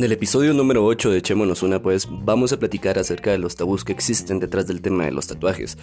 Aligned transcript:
En 0.00 0.04
el 0.04 0.12
episodio 0.12 0.54
número 0.54 0.86
8 0.86 1.10
de 1.10 1.18
Echémonos 1.18 1.62
una, 1.62 1.82
pues 1.82 2.08
vamos 2.10 2.54
a 2.54 2.58
platicar 2.58 2.98
acerca 2.98 3.32
de 3.32 3.38
los 3.38 3.54
tabús 3.54 3.84
que 3.84 3.92
existen 3.92 4.38
detrás 4.38 4.66
del 4.66 4.80
tema 4.80 5.04
de 5.04 5.12
los 5.12 5.26
tatuajes. 5.26 5.76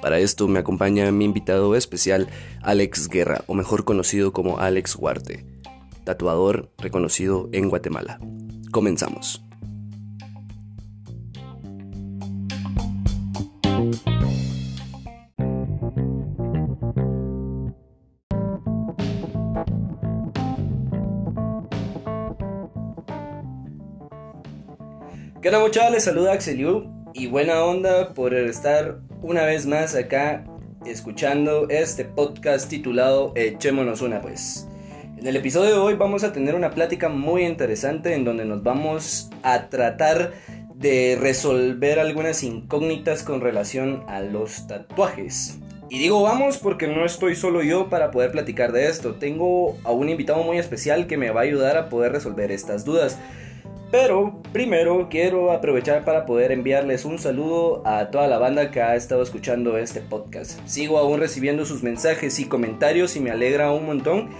Para 0.00 0.20
esto 0.20 0.46
me 0.46 0.60
acompaña 0.60 1.10
mi 1.10 1.24
invitado 1.24 1.74
especial, 1.74 2.28
Alex 2.62 3.08
Guerra, 3.08 3.42
o 3.48 3.54
mejor 3.54 3.84
conocido 3.84 4.32
como 4.32 4.60
Alex 4.60 4.94
Huarte, 4.94 5.44
tatuador 6.04 6.70
reconocido 6.78 7.48
en 7.50 7.68
Guatemala. 7.68 8.20
Comenzamos. 8.70 9.42
¿Qué 25.44 25.50
onda 25.50 25.60
muchachos? 25.60 25.92
Les 25.92 26.04
saluda 26.04 26.32
Axeliu 26.32 26.90
y 27.12 27.26
buena 27.26 27.62
onda 27.64 28.14
por 28.14 28.32
estar 28.32 29.00
una 29.20 29.44
vez 29.44 29.66
más 29.66 29.94
acá 29.94 30.46
escuchando 30.86 31.68
este 31.68 32.06
podcast 32.06 32.70
titulado 32.70 33.34
Echémonos 33.36 34.00
una 34.00 34.22
pues. 34.22 34.66
En 35.18 35.26
el 35.26 35.36
episodio 35.36 35.72
de 35.72 35.78
hoy 35.80 35.94
vamos 35.96 36.24
a 36.24 36.32
tener 36.32 36.54
una 36.54 36.70
plática 36.70 37.10
muy 37.10 37.44
interesante 37.44 38.14
en 38.14 38.24
donde 38.24 38.46
nos 38.46 38.62
vamos 38.62 39.28
a 39.42 39.68
tratar 39.68 40.32
de 40.76 41.18
resolver 41.20 42.00
algunas 42.00 42.42
incógnitas 42.42 43.22
con 43.22 43.42
relación 43.42 44.02
a 44.08 44.22
los 44.22 44.66
tatuajes. 44.66 45.58
Y 45.90 45.98
digo 45.98 46.22
vamos 46.22 46.56
porque 46.56 46.88
no 46.88 47.04
estoy 47.04 47.36
solo 47.36 47.62
yo 47.62 47.90
para 47.90 48.10
poder 48.12 48.32
platicar 48.32 48.72
de 48.72 48.88
esto. 48.88 49.16
Tengo 49.16 49.76
a 49.84 49.92
un 49.92 50.08
invitado 50.08 50.42
muy 50.42 50.56
especial 50.56 51.06
que 51.06 51.18
me 51.18 51.28
va 51.28 51.40
a 51.40 51.44
ayudar 51.44 51.76
a 51.76 51.90
poder 51.90 52.12
resolver 52.12 52.50
estas 52.50 52.86
dudas. 52.86 53.18
Pero 53.96 54.42
primero 54.52 55.06
quiero 55.08 55.52
aprovechar 55.52 56.04
para 56.04 56.26
poder 56.26 56.50
enviarles 56.50 57.04
un 57.04 57.20
saludo 57.20 57.80
a 57.86 58.10
toda 58.10 58.26
la 58.26 58.38
banda 58.38 58.72
que 58.72 58.82
ha 58.82 58.96
estado 58.96 59.22
escuchando 59.22 59.78
este 59.78 60.00
podcast. 60.00 60.58
Sigo 60.66 60.98
aún 60.98 61.20
recibiendo 61.20 61.64
sus 61.64 61.84
mensajes 61.84 62.40
y 62.40 62.46
comentarios 62.46 63.14
y 63.14 63.20
me 63.20 63.30
alegra 63.30 63.70
un 63.70 63.86
montón 63.86 64.30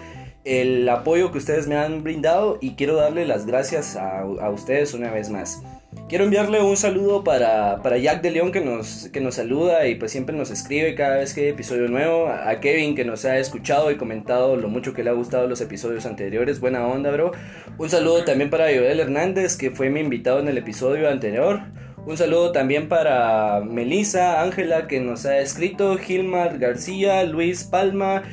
el 0.42 0.88
apoyo 0.88 1.30
que 1.30 1.38
ustedes 1.38 1.69
me 1.69 1.77
han 1.77 2.02
brindado 2.02 2.58
y 2.61 2.74
quiero 2.74 2.96
darle 2.96 3.27
las 3.27 3.46
gracias 3.46 3.94
a, 3.94 4.22
a 4.22 4.50
ustedes 4.50 4.92
una 4.92 5.12
vez 5.12 5.30
más. 5.30 5.62
Quiero 6.08 6.24
enviarle 6.24 6.60
un 6.60 6.76
saludo 6.76 7.24
para, 7.24 7.80
para, 7.82 7.96
Jack 7.96 8.22
de 8.22 8.30
León 8.30 8.52
que 8.52 8.60
nos, 8.60 9.08
que 9.08 9.20
nos 9.20 9.36
saluda 9.36 9.86
y 9.88 9.94
pues 9.94 10.12
siempre 10.12 10.36
nos 10.36 10.50
escribe 10.50 10.94
cada 10.94 11.16
vez 11.16 11.32
que 11.32 11.40
hay 11.40 11.48
episodio 11.48 11.88
nuevo. 11.88 12.28
A 12.28 12.60
Kevin 12.60 12.94
que 12.94 13.04
nos 13.04 13.24
ha 13.24 13.38
escuchado 13.38 13.90
y 13.90 13.96
comentado 13.96 14.56
lo 14.56 14.68
mucho 14.68 14.92
que 14.92 15.02
le 15.02 15.10
ha 15.10 15.14
gustado 15.14 15.48
los 15.48 15.62
episodios 15.62 16.04
anteriores. 16.04 16.60
Buena 16.60 16.86
onda, 16.86 17.10
bro. 17.10 17.32
Un 17.78 17.88
saludo 17.88 18.22
también 18.24 18.50
para 18.50 18.66
Joel 18.66 19.00
Hernández 19.00 19.56
que 19.56 19.70
fue 19.70 19.88
mi 19.88 20.00
invitado 20.00 20.40
en 20.40 20.48
el 20.48 20.58
episodio 20.58 21.08
anterior. 21.08 21.62
Un 22.06 22.18
saludo 22.18 22.52
también 22.52 22.90
para 22.90 23.60
Melissa, 23.60 24.42
Ángela 24.42 24.86
que 24.86 25.00
nos 25.00 25.24
ha 25.24 25.38
escrito, 25.38 25.96
Gilmar 25.96 26.58
García, 26.58 27.24
Luis 27.24 27.64
Palma, 27.64 28.24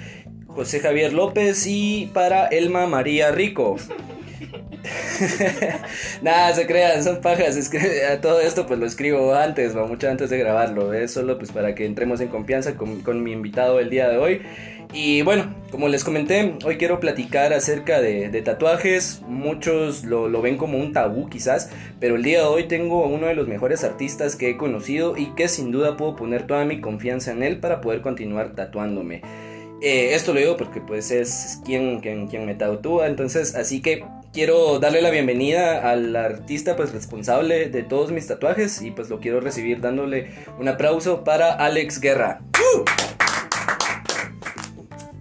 José 0.47 0.81
Javier 0.81 1.13
López 1.13 1.65
y 1.67 2.11
para 2.13 2.47
Elma 2.47 2.85
María 2.85 3.31
Rico. 3.31 3.77
Nada, 6.21 6.53
se 6.53 6.65
crean, 6.65 7.03
son 7.03 7.21
pajas. 7.21 7.57
Todo 8.21 8.41
esto 8.41 8.65
pues 8.65 8.79
lo 8.79 8.85
escribo 8.85 9.33
antes, 9.33 9.75
va 9.75 9.85
mucho 9.85 10.09
antes 10.09 10.29
de 10.29 10.37
grabarlo. 10.37 10.93
Es 10.93 11.11
solo 11.11 11.37
pues 11.37 11.51
para 11.51 11.75
que 11.75 11.85
entremos 11.85 12.21
en 12.21 12.27
confianza 12.27 12.75
con, 12.75 13.01
con, 13.01 13.23
mi 13.23 13.31
invitado 13.31 13.79
el 13.79 13.89
día 13.89 14.09
de 14.09 14.17
hoy. 14.17 14.41
Y 14.93 15.21
bueno, 15.21 15.55
como 15.71 15.87
les 15.87 16.03
comenté, 16.03 16.55
hoy 16.65 16.77
quiero 16.77 16.99
platicar 16.99 17.53
acerca 17.53 18.01
de, 18.01 18.29
de 18.29 18.41
tatuajes. 18.41 19.21
Muchos 19.25 20.03
lo, 20.03 20.27
lo, 20.27 20.41
ven 20.41 20.57
como 20.57 20.77
un 20.77 20.91
tabú 20.91 21.29
quizás, 21.29 21.69
pero 21.99 22.15
el 22.15 22.23
día 22.23 22.39
de 22.39 22.47
hoy 22.47 22.67
tengo 22.67 23.05
a 23.05 23.07
uno 23.07 23.27
de 23.27 23.35
los 23.35 23.47
mejores 23.47 23.83
artistas 23.83 24.35
que 24.35 24.49
he 24.49 24.57
conocido 24.57 25.17
y 25.17 25.27
que 25.35 25.47
sin 25.47 25.71
duda 25.71 25.95
puedo 25.95 26.15
poner 26.15 26.45
toda 26.45 26.65
mi 26.65 26.81
confianza 26.81 27.31
en 27.31 27.43
él 27.43 27.59
para 27.59 27.79
poder 27.79 28.01
continuar 28.01 28.53
tatuándome. 28.53 29.21
Eh, 29.81 30.13
esto 30.13 30.33
lo 30.33 30.39
digo 30.39 30.57
porque 30.57 30.79
pues 30.79 31.09
es 31.09 31.59
quien, 31.65 32.01
quien, 32.01 32.27
quien 32.27 32.45
me 32.45 32.53
tatúa, 32.53 33.07
entonces 33.07 33.55
así 33.55 33.81
que 33.81 34.03
quiero 34.33 34.79
darle 34.79 35.01
la 35.01 35.09
bienvenida 35.09 35.89
al 35.89 36.15
artista 36.15 36.75
pues 36.75 36.93
responsable 36.93 37.69
de 37.69 37.83
todos 37.83 38.11
mis 38.11 38.27
tatuajes 38.27 38.81
y 38.81 38.91
pues 38.91 39.09
lo 39.09 39.19
quiero 39.19 39.41
recibir 39.41 39.81
dándole 39.81 40.31
un 40.57 40.67
aplauso 40.67 41.23
para 41.23 41.53
Alex 41.53 41.99
Guerra. 41.99 42.41
¡Uh! 42.57 42.85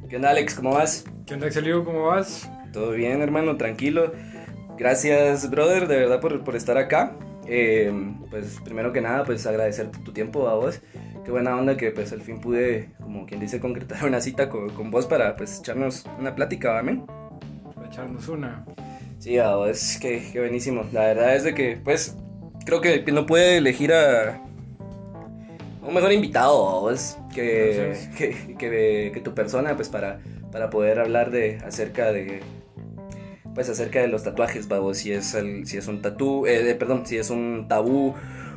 ¿Qué 0.08 0.16
onda 0.16 0.30
Alex? 0.30 0.54
¿Cómo 0.54 0.74
vas? 0.74 1.04
¿Qué 1.26 1.34
onda 1.34 1.48
Axelio? 1.48 1.84
¿Cómo 1.84 2.06
vas? 2.06 2.48
Todo 2.72 2.92
bien 2.92 3.20
hermano, 3.20 3.56
tranquilo. 3.56 4.12
Gracias 4.78 5.50
brother, 5.50 5.88
de 5.88 5.96
verdad 5.96 6.20
por, 6.20 6.44
por 6.44 6.54
estar 6.54 6.78
acá. 6.78 7.16
Eh, 7.46 7.92
pues 8.30 8.58
primero 8.64 8.92
que 8.92 9.00
nada 9.00 9.24
pues 9.24 9.44
agradecerte 9.46 9.98
tu 10.04 10.12
tiempo 10.12 10.48
a 10.48 10.54
vos. 10.54 10.80
Qué 11.24 11.32
buena 11.32 11.56
onda 11.56 11.76
que 11.76 11.90
pues 11.90 12.12
al 12.12 12.22
fin 12.22 12.40
pude, 12.40 12.90
como 13.00 13.26
quien 13.26 13.40
dice, 13.40 13.60
concretar 13.60 14.04
una 14.04 14.20
cita 14.20 14.48
con, 14.48 14.70
con 14.70 14.90
vos 14.90 15.06
para 15.06 15.36
pues 15.36 15.58
echarnos 15.58 16.06
una 16.18 16.34
plática, 16.34 16.72
¿vale? 16.72 17.02
Para 17.74 17.88
echarnos 17.88 18.28
una. 18.28 18.64
Sí, 19.20 19.36
es 19.36 19.98
que, 20.00 20.30
que 20.32 20.40
buenísimo. 20.40 20.84
La 20.92 21.02
verdad 21.02 21.36
es 21.36 21.44
de 21.44 21.54
que, 21.54 21.78
pues, 21.82 22.16
creo 22.64 22.80
que 22.80 23.04
no 23.12 23.26
puede 23.26 23.58
elegir 23.58 23.92
a 23.92 24.40
un 25.86 25.94
mejor 25.94 26.12
invitado, 26.12 26.80
¿vos? 26.80 27.18
Que, 27.34 27.94
que, 28.16 28.56
que, 28.56 29.10
que, 29.12 29.20
tu 29.20 29.34
persona, 29.34 29.76
pues, 29.76 29.88
para, 29.88 30.20
para 30.50 30.70
poder 30.70 30.98
hablar 31.00 31.30
de 31.30 31.58
acerca 31.58 32.12
de, 32.12 32.40
pues, 33.54 33.68
acerca 33.68 34.00
de 34.00 34.08
los 34.08 34.22
tatuajes, 34.22 34.68
vamos, 34.68 34.98
si 34.98 35.12
es, 35.12 35.34
el, 35.34 35.66
si 35.66 35.76
es 35.76 35.86
un 35.86 36.00
tatú, 36.00 36.46
eh, 36.46 36.74
perdón, 36.74 37.06
si 37.06 37.18
es 37.18 37.28
un 37.28 37.66
tabú 37.68 38.14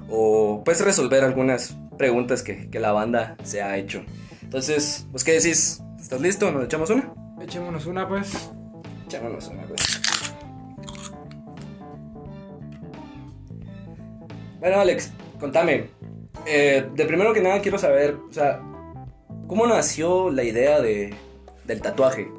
o, 0.09 0.63
pues, 0.63 0.81
resolver 0.81 1.25
algunas 1.25 1.77
preguntas 1.97 2.41
que, 2.41 2.69
que 2.69 2.79
la 2.79 2.93
banda 2.93 3.35
se 3.43 3.61
ha 3.61 3.77
hecho. 3.77 4.03
Entonces, 4.41 5.07
¿vos 5.11 5.23
qué 5.23 5.33
decís? 5.33 5.81
¿Estás 5.99 6.21
listo? 6.21 6.51
¿Nos 6.51 6.65
echamos 6.65 6.89
una? 6.89 7.13
Echémonos 7.41 7.85
una, 7.85 8.07
pues. 8.07 8.51
Echémonos 9.07 9.47
una, 9.47 9.63
pues. 9.63 10.12
Bueno, 14.63 14.79
Alex, 14.79 15.11
contame. 15.41 15.89
Eh, 16.47 16.87
de 16.95 17.05
primero 17.05 17.33
que 17.33 17.41
nada 17.41 17.59
quiero 17.59 17.77
saber, 17.77 18.15
o 18.29 18.31
sea, 18.31 18.61
¿cómo 19.45 19.67
nació 19.67 20.29
la 20.29 20.45
idea 20.45 20.79
de, 20.79 21.13
del 21.65 21.81
tatuaje? 21.81 22.31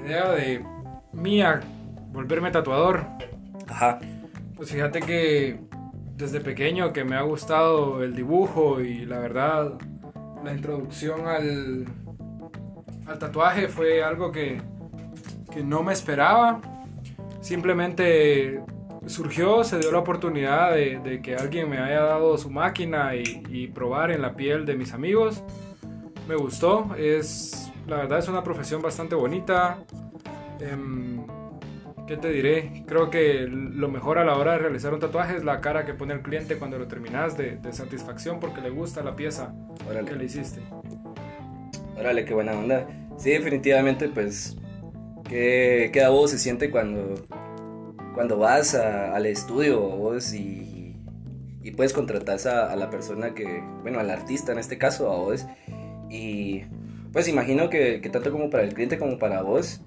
La 0.00 0.08
idea 0.08 0.30
de 0.30 0.64
mía, 1.12 1.60
volverme 2.10 2.50
tatuador. 2.50 3.04
Ajá. 3.68 3.98
Pues 4.56 4.70
fíjate 4.70 5.00
que 5.00 5.60
desde 6.16 6.40
pequeño 6.40 6.94
que 6.94 7.04
me 7.04 7.16
ha 7.16 7.22
gustado 7.22 8.02
el 8.02 8.16
dibujo 8.16 8.80
y 8.80 9.04
la 9.04 9.18
verdad, 9.18 9.74
la 10.42 10.54
introducción 10.54 11.26
al, 11.26 11.84
al 13.06 13.18
tatuaje 13.18 13.68
fue 13.68 14.02
algo 14.02 14.32
que, 14.32 14.58
que 15.52 15.62
no 15.62 15.82
me 15.82 15.92
esperaba. 15.92 16.62
Simplemente 17.42 18.62
surgió, 19.06 19.64
se 19.64 19.78
dio 19.78 19.92
la 19.92 19.98
oportunidad 19.98 20.74
de, 20.74 20.98
de, 20.98 21.20
que 21.20 21.34
alguien 21.36 21.68
me 21.68 21.78
haya 21.78 22.02
dado 22.02 22.36
su 22.38 22.50
máquina 22.50 23.14
y, 23.14 23.42
y, 23.48 23.68
probar 23.68 24.10
en 24.10 24.22
la 24.22 24.34
piel 24.34 24.64
de 24.66 24.76
mis 24.76 24.92
amigos. 24.92 25.42
Me 26.28 26.36
gustó, 26.36 26.94
es, 26.96 27.72
la 27.86 27.96
verdad 27.96 28.18
es 28.18 28.28
una 28.28 28.42
profesión 28.42 28.80
bastante 28.82 29.14
bonita. 29.14 29.78
Eh, 30.60 30.76
¿Qué 32.06 32.18
te 32.18 32.28
diré? 32.28 32.84
Creo 32.86 33.08
que 33.08 33.46
lo 33.48 33.88
mejor 33.88 34.18
a 34.18 34.24
la 34.24 34.36
hora 34.36 34.52
de 34.52 34.58
realizar 34.58 34.92
un 34.92 35.00
tatuaje 35.00 35.36
es 35.36 35.44
la 35.44 35.62
cara 35.62 35.86
que 35.86 35.94
pone 35.94 36.12
el 36.12 36.20
cliente 36.20 36.58
cuando 36.58 36.78
lo 36.78 36.86
terminas 36.86 37.34
de, 37.38 37.56
de 37.56 37.72
satisfacción 37.72 38.40
porque 38.40 38.60
le 38.60 38.68
gusta 38.68 39.02
la 39.02 39.16
pieza 39.16 39.54
Órale. 39.88 40.10
que 40.10 40.16
le 40.16 40.24
hiciste. 40.26 40.60
Órale, 41.98 42.26
qué 42.26 42.34
buena 42.34 42.52
onda. 42.52 42.86
Sí, 43.16 43.30
definitivamente, 43.30 44.08
pues, 44.08 44.56
¿qué, 45.26 45.88
qué 45.94 46.02
a 46.02 46.10
vos 46.10 46.30
se 46.30 46.38
siente 46.38 46.70
cuando 46.70 47.14
cuando 48.14 48.38
vas 48.38 48.74
a, 48.74 49.14
al 49.14 49.26
estudio 49.26 49.80
vos 49.80 50.32
y, 50.32 50.96
y 51.62 51.70
puedes 51.72 51.92
contratar 51.92 52.38
a, 52.46 52.72
a, 52.72 52.76
la 52.76 52.90
persona 52.90 53.34
que, 53.34 53.62
bueno, 53.82 54.00
al 54.00 54.10
artista 54.10 54.52
en 54.52 54.58
este 54.58 54.78
caso, 54.78 55.12
a 55.12 55.16
vos, 55.16 55.46
y 56.08 56.62
pues 57.12 57.28
imagino 57.28 57.70
que, 57.70 58.00
que 58.00 58.08
tanto 58.08 58.30
como 58.30 58.50
para 58.50 58.64
el 58.64 58.74
cliente 58.74 58.98
como 58.98 59.18
para 59.18 59.42
vos, 59.42 59.80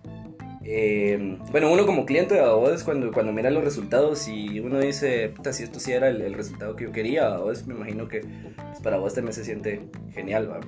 eh, 0.69 1.37
bueno, 1.51 1.71
uno 1.71 1.85
como 1.85 2.05
cliente 2.05 2.39
a 2.41 2.51
vos 2.51 2.83
cuando, 2.83 3.13
cuando 3.13 3.31
mira 3.31 3.49
los 3.49 3.63
resultados 3.63 4.27
y 4.27 4.59
uno 4.59 4.79
dice, 4.79 5.29
puta, 5.29 5.53
si 5.53 5.63
esto 5.63 5.79
sí 5.79 5.93
era 5.93 6.09
el, 6.09 6.21
el 6.21 6.33
resultado 6.33 6.75
que 6.75 6.83
yo 6.83 6.91
quería, 6.91 7.33
a 7.33 7.37
vos 7.37 7.65
me 7.65 7.73
imagino 7.73 8.09
que 8.09 8.19
pues, 8.19 8.81
para 8.83 8.97
vos 8.97 9.13
también 9.13 9.33
se 9.33 9.45
siente 9.45 9.87
genial, 10.13 10.51
¿va? 10.51 10.59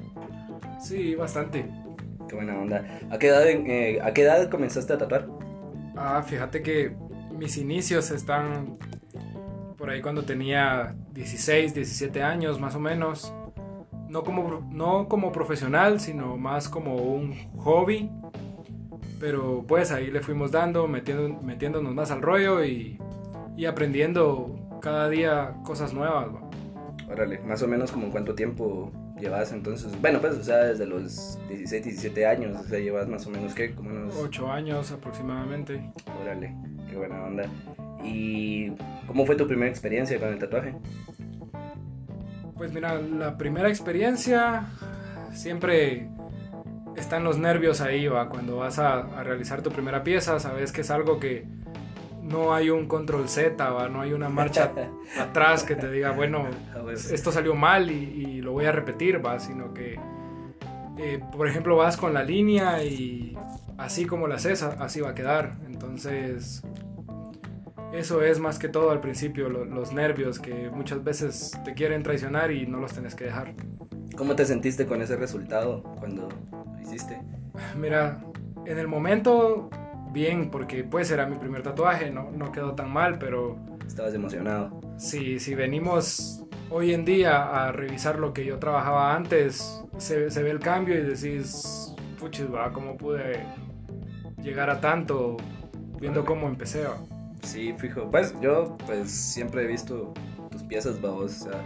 Sí, 0.79 1.15
bastante. 1.15 1.65
Qué 2.29 2.35
buena 2.35 2.57
onda. 2.57 2.85
¿A 3.09 3.19
qué 3.19 3.27
edad, 3.27 3.45
eh, 3.45 3.99
¿a 4.01 4.13
qué 4.13 4.21
edad 4.21 4.49
comenzaste 4.49 4.93
a 4.93 4.97
tatuar? 4.97 5.27
Ah, 5.97 6.23
fíjate 6.25 6.61
que 6.61 6.93
mis 7.39 7.57
inicios 7.57 8.11
están 8.11 8.77
por 9.77 9.89
ahí 9.89 10.01
cuando 10.01 10.23
tenía 10.23 10.95
16, 11.13 11.73
17 11.73 12.21
años 12.21 12.59
más 12.59 12.75
o 12.75 12.79
menos. 12.79 13.33
no 14.09 14.23
como, 14.23 14.67
no 14.71 15.07
como 15.07 15.31
profesional, 15.31 15.99
sino 15.99 16.35
más 16.37 16.67
como 16.67 16.95
un 16.95 17.33
hobby. 17.57 18.11
Pero 19.19 19.63
pues 19.67 19.91
ahí 19.91 20.11
le 20.11 20.21
fuimos 20.21 20.51
dando, 20.51 20.87
metiendo, 20.87 21.41
metiéndonos 21.41 21.93
más 21.93 22.11
al 22.11 22.21
rollo 22.21 22.63
y, 22.63 22.99
y 23.55 23.65
aprendiendo 23.65 24.79
cada 24.81 25.09
día 25.09 25.55
cosas 25.63 25.93
nuevas. 25.93 26.27
Órale, 27.09 27.39
más 27.39 27.61
o 27.63 27.67
menos 27.67 27.91
como 27.91 28.05
en 28.05 28.11
cuánto 28.11 28.35
tiempo 28.35 28.91
llevas 29.19 29.51
entonces, 29.51 29.99
bueno 30.01 30.19
pues 30.19 30.35
o 30.35 30.43
sea 30.43 30.57
desde 30.57 30.85
los 30.85 31.37
16, 31.49 31.83
17 31.83 32.25
años, 32.25 32.59
o 32.59 32.63
sea 32.63 32.79
llevas 32.79 33.07
más 33.07 33.25
o 33.27 33.29
menos 33.29 33.53
qué, 33.53 33.73
como 33.73 33.89
unos... 33.89 34.15
8 34.15 34.51
años 34.51 34.91
aproximadamente. 34.91 35.91
Órale, 36.21 36.55
qué 36.89 36.95
buena 36.95 37.23
onda. 37.23 37.43
¿Y 38.03 38.71
cómo 39.07 39.25
fue 39.25 39.35
tu 39.35 39.47
primera 39.47 39.69
experiencia 39.69 40.19
con 40.19 40.29
el 40.29 40.39
tatuaje? 40.39 40.73
Pues 42.55 42.73
mira, 42.73 42.99
la 42.99 43.37
primera 43.37 43.69
experiencia 43.69 44.67
siempre 45.33 46.09
están 46.97 47.23
los 47.23 47.37
nervios 47.37 47.81
ahí, 47.81 48.07
va. 48.07 48.29
Cuando 48.29 48.57
vas 48.57 48.79
a, 48.79 49.01
realizar 49.23 49.61
tu 49.61 49.71
primera 49.71 50.03
pieza, 50.03 50.39
sabes 50.39 50.71
que 50.71 50.81
es 50.81 50.91
algo 50.91 51.19
que 51.19 51.45
no 52.29 52.53
hay 52.53 52.69
un 52.69 52.87
control 52.87 53.27
Z, 53.27 53.69
va. 53.69 53.89
No 53.89 54.01
hay 54.01 54.13
una 54.13 54.29
marcha 54.29 54.71
atrás 55.19 55.63
que 55.63 55.75
te 55.75 55.89
diga, 55.89 56.11
bueno, 56.11 56.47
ah, 56.75 56.91
esto 56.91 57.31
salió 57.31 57.55
mal 57.55 57.89
y, 57.91 58.41
lo 58.41 58.53
voy 58.53 58.65
a 58.65 58.71
repetir, 58.71 59.23
va. 59.25 59.39
Sino 59.39 59.73
que, 59.73 59.99
eh, 60.97 61.19
por 61.31 61.47
ejemplo, 61.47 61.75
vas 61.75 61.97
con 61.97 62.13
la 62.13 62.23
línea 62.23 62.83
y 62.83 63.37
así 63.77 64.05
como 64.05 64.27
la 64.27 64.35
haces, 64.35 64.63
así 64.63 65.01
va 65.01 65.09
a 65.09 65.15
quedar. 65.15 65.57
Entonces, 65.65 66.63
eso 67.93 68.21
es 68.21 68.39
más 68.39 68.59
que 68.59 68.69
todo 68.69 68.91
al 68.91 69.01
principio, 69.01 69.49
los 69.49 69.91
nervios 69.93 70.39
que 70.39 70.69
muchas 70.69 71.03
veces 71.03 71.59
te 71.65 71.73
quieren 71.73 72.03
traicionar 72.03 72.51
y 72.51 72.67
no 72.67 72.79
los 72.79 72.93
tenés 72.93 73.15
que 73.15 73.25
dejar. 73.25 73.53
¿Cómo 74.15 74.35
te 74.35 74.45
sentiste 74.45 74.85
con 74.85 75.01
ese 75.01 75.15
resultado 75.15 75.83
cuando 75.97 76.29
lo 76.53 76.81
hiciste? 76.81 77.21
Mira, 77.77 78.21
en 78.65 78.77
el 78.77 78.87
momento 78.87 79.69
bien, 80.11 80.49
porque 80.49 80.83
pues 80.83 81.11
era 81.11 81.25
mi 81.25 81.37
primer 81.37 81.63
tatuaje, 81.63 82.11
no, 82.11 82.31
no 82.31 82.51
quedó 82.51 82.73
tan 82.73 82.91
mal, 82.91 83.17
pero... 83.19 83.57
Estabas 83.87 84.13
emocionado. 84.13 84.79
Sí, 84.97 85.39
si 85.39 85.55
venimos 85.55 86.43
hoy 86.69 86.93
en 86.93 87.05
día 87.05 87.65
a 87.65 87.71
revisar 87.71 88.19
lo 88.19 88.33
que 88.33 88.45
yo 88.45 88.59
trabajaba 88.59 89.15
antes, 89.15 89.83
se, 89.97 90.29
se 90.29 90.43
ve 90.43 90.51
el 90.51 90.59
cambio 90.59 90.95
y 90.95 91.01
decís, 91.01 91.95
puchis, 92.19 92.53
va, 92.53 92.71
¿cómo 92.71 92.97
pude 92.97 93.43
llegar 94.41 94.69
a 94.69 94.79
tanto 94.79 95.37
viendo 95.99 96.25
cómo 96.25 96.47
empecé? 96.47 96.83
Va? 96.83 96.97
Sí, 97.43 97.73
fijo. 97.77 98.09
Pues 98.11 98.33
yo 98.41 98.77
pues 98.85 99.09
siempre 99.09 99.63
he 99.63 99.67
visto 99.67 100.13
tus 100.51 100.63
piezas, 100.63 101.01
babos. 101.01 101.41
O 101.41 101.49
sea, 101.49 101.61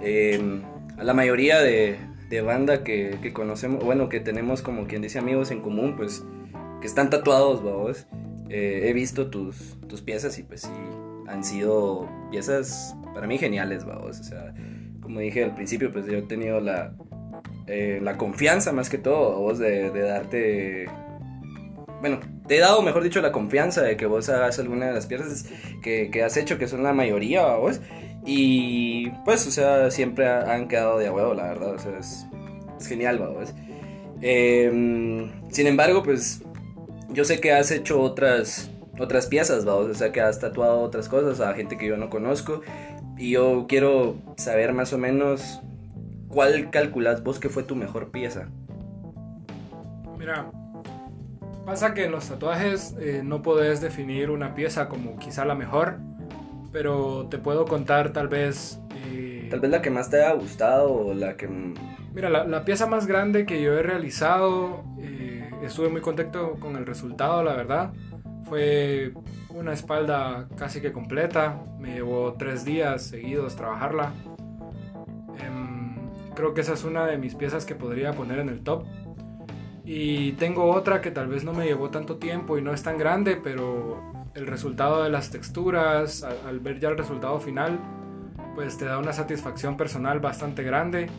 em, 0.00 0.62
a 0.98 1.04
la 1.04 1.14
mayoría 1.14 1.60
de, 1.60 1.98
de 2.28 2.40
banda 2.42 2.82
que, 2.84 3.18
que, 3.22 3.32
conocemos, 3.32 3.84
bueno, 3.84 4.08
que 4.08 4.20
tenemos 4.20 4.62
como 4.62 4.86
quien 4.86 5.02
dice 5.02 5.18
amigos 5.18 5.50
en 5.50 5.60
común, 5.60 5.94
pues 5.96 6.24
que 6.80 6.86
están 6.86 7.10
tatuados, 7.10 7.62
babos. 7.62 8.06
Eh, 8.48 8.88
he 8.88 8.92
visto 8.92 9.30
tus, 9.30 9.78
tus 9.86 10.00
piezas 10.02 10.38
y 10.38 10.42
pues 10.42 10.62
sí, 10.62 10.68
han 11.28 11.44
sido 11.44 12.08
piezas 12.30 12.96
para 13.14 13.26
mí 13.26 13.38
geniales, 13.38 13.84
babos. 13.84 14.20
O 14.20 14.24
sea, 14.24 14.54
como 15.00 15.20
dije 15.20 15.44
al 15.44 15.54
principio, 15.54 15.92
pues 15.92 16.06
yo 16.06 16.18
he 16.18 16.22
tenido 16.22 16.60
la, 16.60 16.94
eh, 17.66 18.00
la 18.02 18.16
confianza 18.16 18.72
más 18.72 18.90
que 18.90 18.98
todo, 18.98 19.38
vos, 19.38 19.58
de, 19.58 19.90
darte 19.90 20.88
bueno, 22.00 22.18
te 22.46 22.56
he 22.56 22.60
dado, 22.60 22.80
mejor 22.80 23.02
dicho, 23.02 23.20
la 23.20 23.30
confianza 23.30 23.82
de 23.82 23.96
que 23.98 24.06
vos 24.06 24.28
hagas 24.30 24.58
alguna 24.58 24.86
de 24.86 24.94
las 24.94 25.06
piezas 25.06 25.46
que, 25.82 26.10
que 26.10 26.22
has 26.22 26.36
hecho, 26.38 26.56
que 26.58 26.66
son 26.66 26.82
la 26.82 26.94
mayoría, 26.94 27.56
vos. 27.56 27.80
Y 28.24 29.10
pues, 29.24 29.46
o 29.46 29.50
sea, 29.50 29.90
siempre 29.90 30.28
han 30.28 30.68
quedado 30.68 30.98
de 30.98 31.10
huevo, 31.10 31.34
la 31.34 31.44
verdad. 31.44 31.74
O 31.74 31.78
sea, 31.78 31.98
es, 31.98 32.26
genial, 32.86 33.18
vos. 33.18 33.54
Em, 34.20 35.30
sin 35.50 35.66
embargo, 35.66 36.02
pues, 36.02 36.42
yo 37.12 37.24
sé 37.24 37.40
que 37.40 37.52
has 37.52 37.70
hecho 37.70 38.00
otras, 38.00 38.70
otras 38.98 39.26
piezas, 39.26 39.64
vos. 39.64 39.90
O 39.90 39.94
sea, 39.94 40.12
que 40.12 40.20
has 40.20 40.40
tatuado 40.40 40.80
otras 40.80 41.08
cosas 41.08 41.40
a 41.40 41.54
gente 41.54 41.78
que 41.78 41.86
yo 41.86 41.96
no 41.96 42.10
conozco. 42.10 42.62
Y 43.16 43.30
yo 43.32 43.66
quiero 43.68 44.16
saber 44.36 44.72
más 44.72 44.92
o 44.92 44.98
menos 44.98 45.60
cuál 46.28 46.70
calculas 46.70 47.22
vos 47.22 47.38
que 47.38 47.48
fue 47.48 47.62
tu 47.62 47.76
mejor 47.76 48.10
pieza. 48.10 48.48
Mira, 50.18 50.50
Pasa 51.64 51.94
que 51.94 52.04
en 52.04 52.10
los 52.10 52.28
tatuajes 52.28 52.96
eh, 52.98 53.22
no 53.24 53.42
podés 53.42 53.80
definir 53.80 54.30
una 54.30 54.54
pieza 54.54 54.88
como 54.88 55.18
quizá 55.18 55.44
la 55.44 55.54
mejor, 55.54 55.98
pero 56.72 57.28
te 57.30 57.38
puedo 57.38 57.64
contar 57.64 58.12
tal 58.12 58.28
vez... 58.28 58.80
Eh, 59.06 59.46
tal 59.50 59.60
vez 59.60 59.70
la 59.70 59.82
que 59.82 59.90
más 59.90 60.10
te 60.10 60.16
haya 60.16 60.32
gustado 60.32 60.92
o 60.92 61.14
la 61.14 61.36
que... 61.36 61.48
Mira, 62.12 62.28
la, 62.28 62.64
pieza 62.64 62.86
más 62.86 63.06
grande 63.06 63.46
que 63.46 63.62
yo 63.62 63.78
he 63.78 63.82
realizado, 63.82 64.82
eh, 64.98 65.19
estuve 65.66 65.88
muy 65.88 66.00
contento 66.00 66.56
con 66.60 66.76
el 66.76 66.86
resultado, 66.86 67.42
la 67.42 67.54
verdad. 67.54 67.92
Fue 68.48 69.12
una 69.50 69.72
espalda 69.72 70.48
casi 70.56 70.80
que 70.80 70.92
completa, 70.92 71.62
me 71.78 71.94
llevó 71.94 72.34
tres 72.34 72.64
días 72.64 73.02
seguidos 73.02 73.56
trabajarla. 73.56 74.12
Em, 75.38 76.10
creo 76.34 76.54
que 76.54 76.62
esa 76.62 76.74
es 76.74 76.84
una 76.84 77.06
de 77.06 77.18
mis 77.18 77.34
piezas 77.34 77.64
que 77.64 77.74
podría 77.74 78.12
poner 78.12 78.38
en 78.38 78.48
el 78.48 78.62
top 78.62 78.84
y 79.92 80.32
tengo 80.34 80.70
otra 80.70 81.00
que 81.00 81.10
tal 81.10 81.26
vez 81.26 81.42
no 81.42 81.52
me 81.52 81.64
llevó 81.64 81.90
tanto 81.90 82.16
tiempo 82.18 82.56
y 82.56 82.62
no 82.62 82.72
es 82.72 82.80
tan 82.84 82.96
grande, 82.96 83.34
pero 83.34 84.00
el 84.36 84.46
resultado 84.46 85.02
de 85.02 85.10
las 85.10 85.30
texturas, 85.30 86.22
al, 86.22 86.60
ver 86.60 86.78
ya 86.78 86.90
el 86.90 86.96
resultado 86.96 87.40
final, 87.40 87.80
pues 88.54 88.78
te 88.78 88.84
da 88.84 88.98
una 88.98 89.12
satisfacción 89.12 89.76
personal 89.76 90.20
bastante 90.20 90.62
grande. 90.62 91.10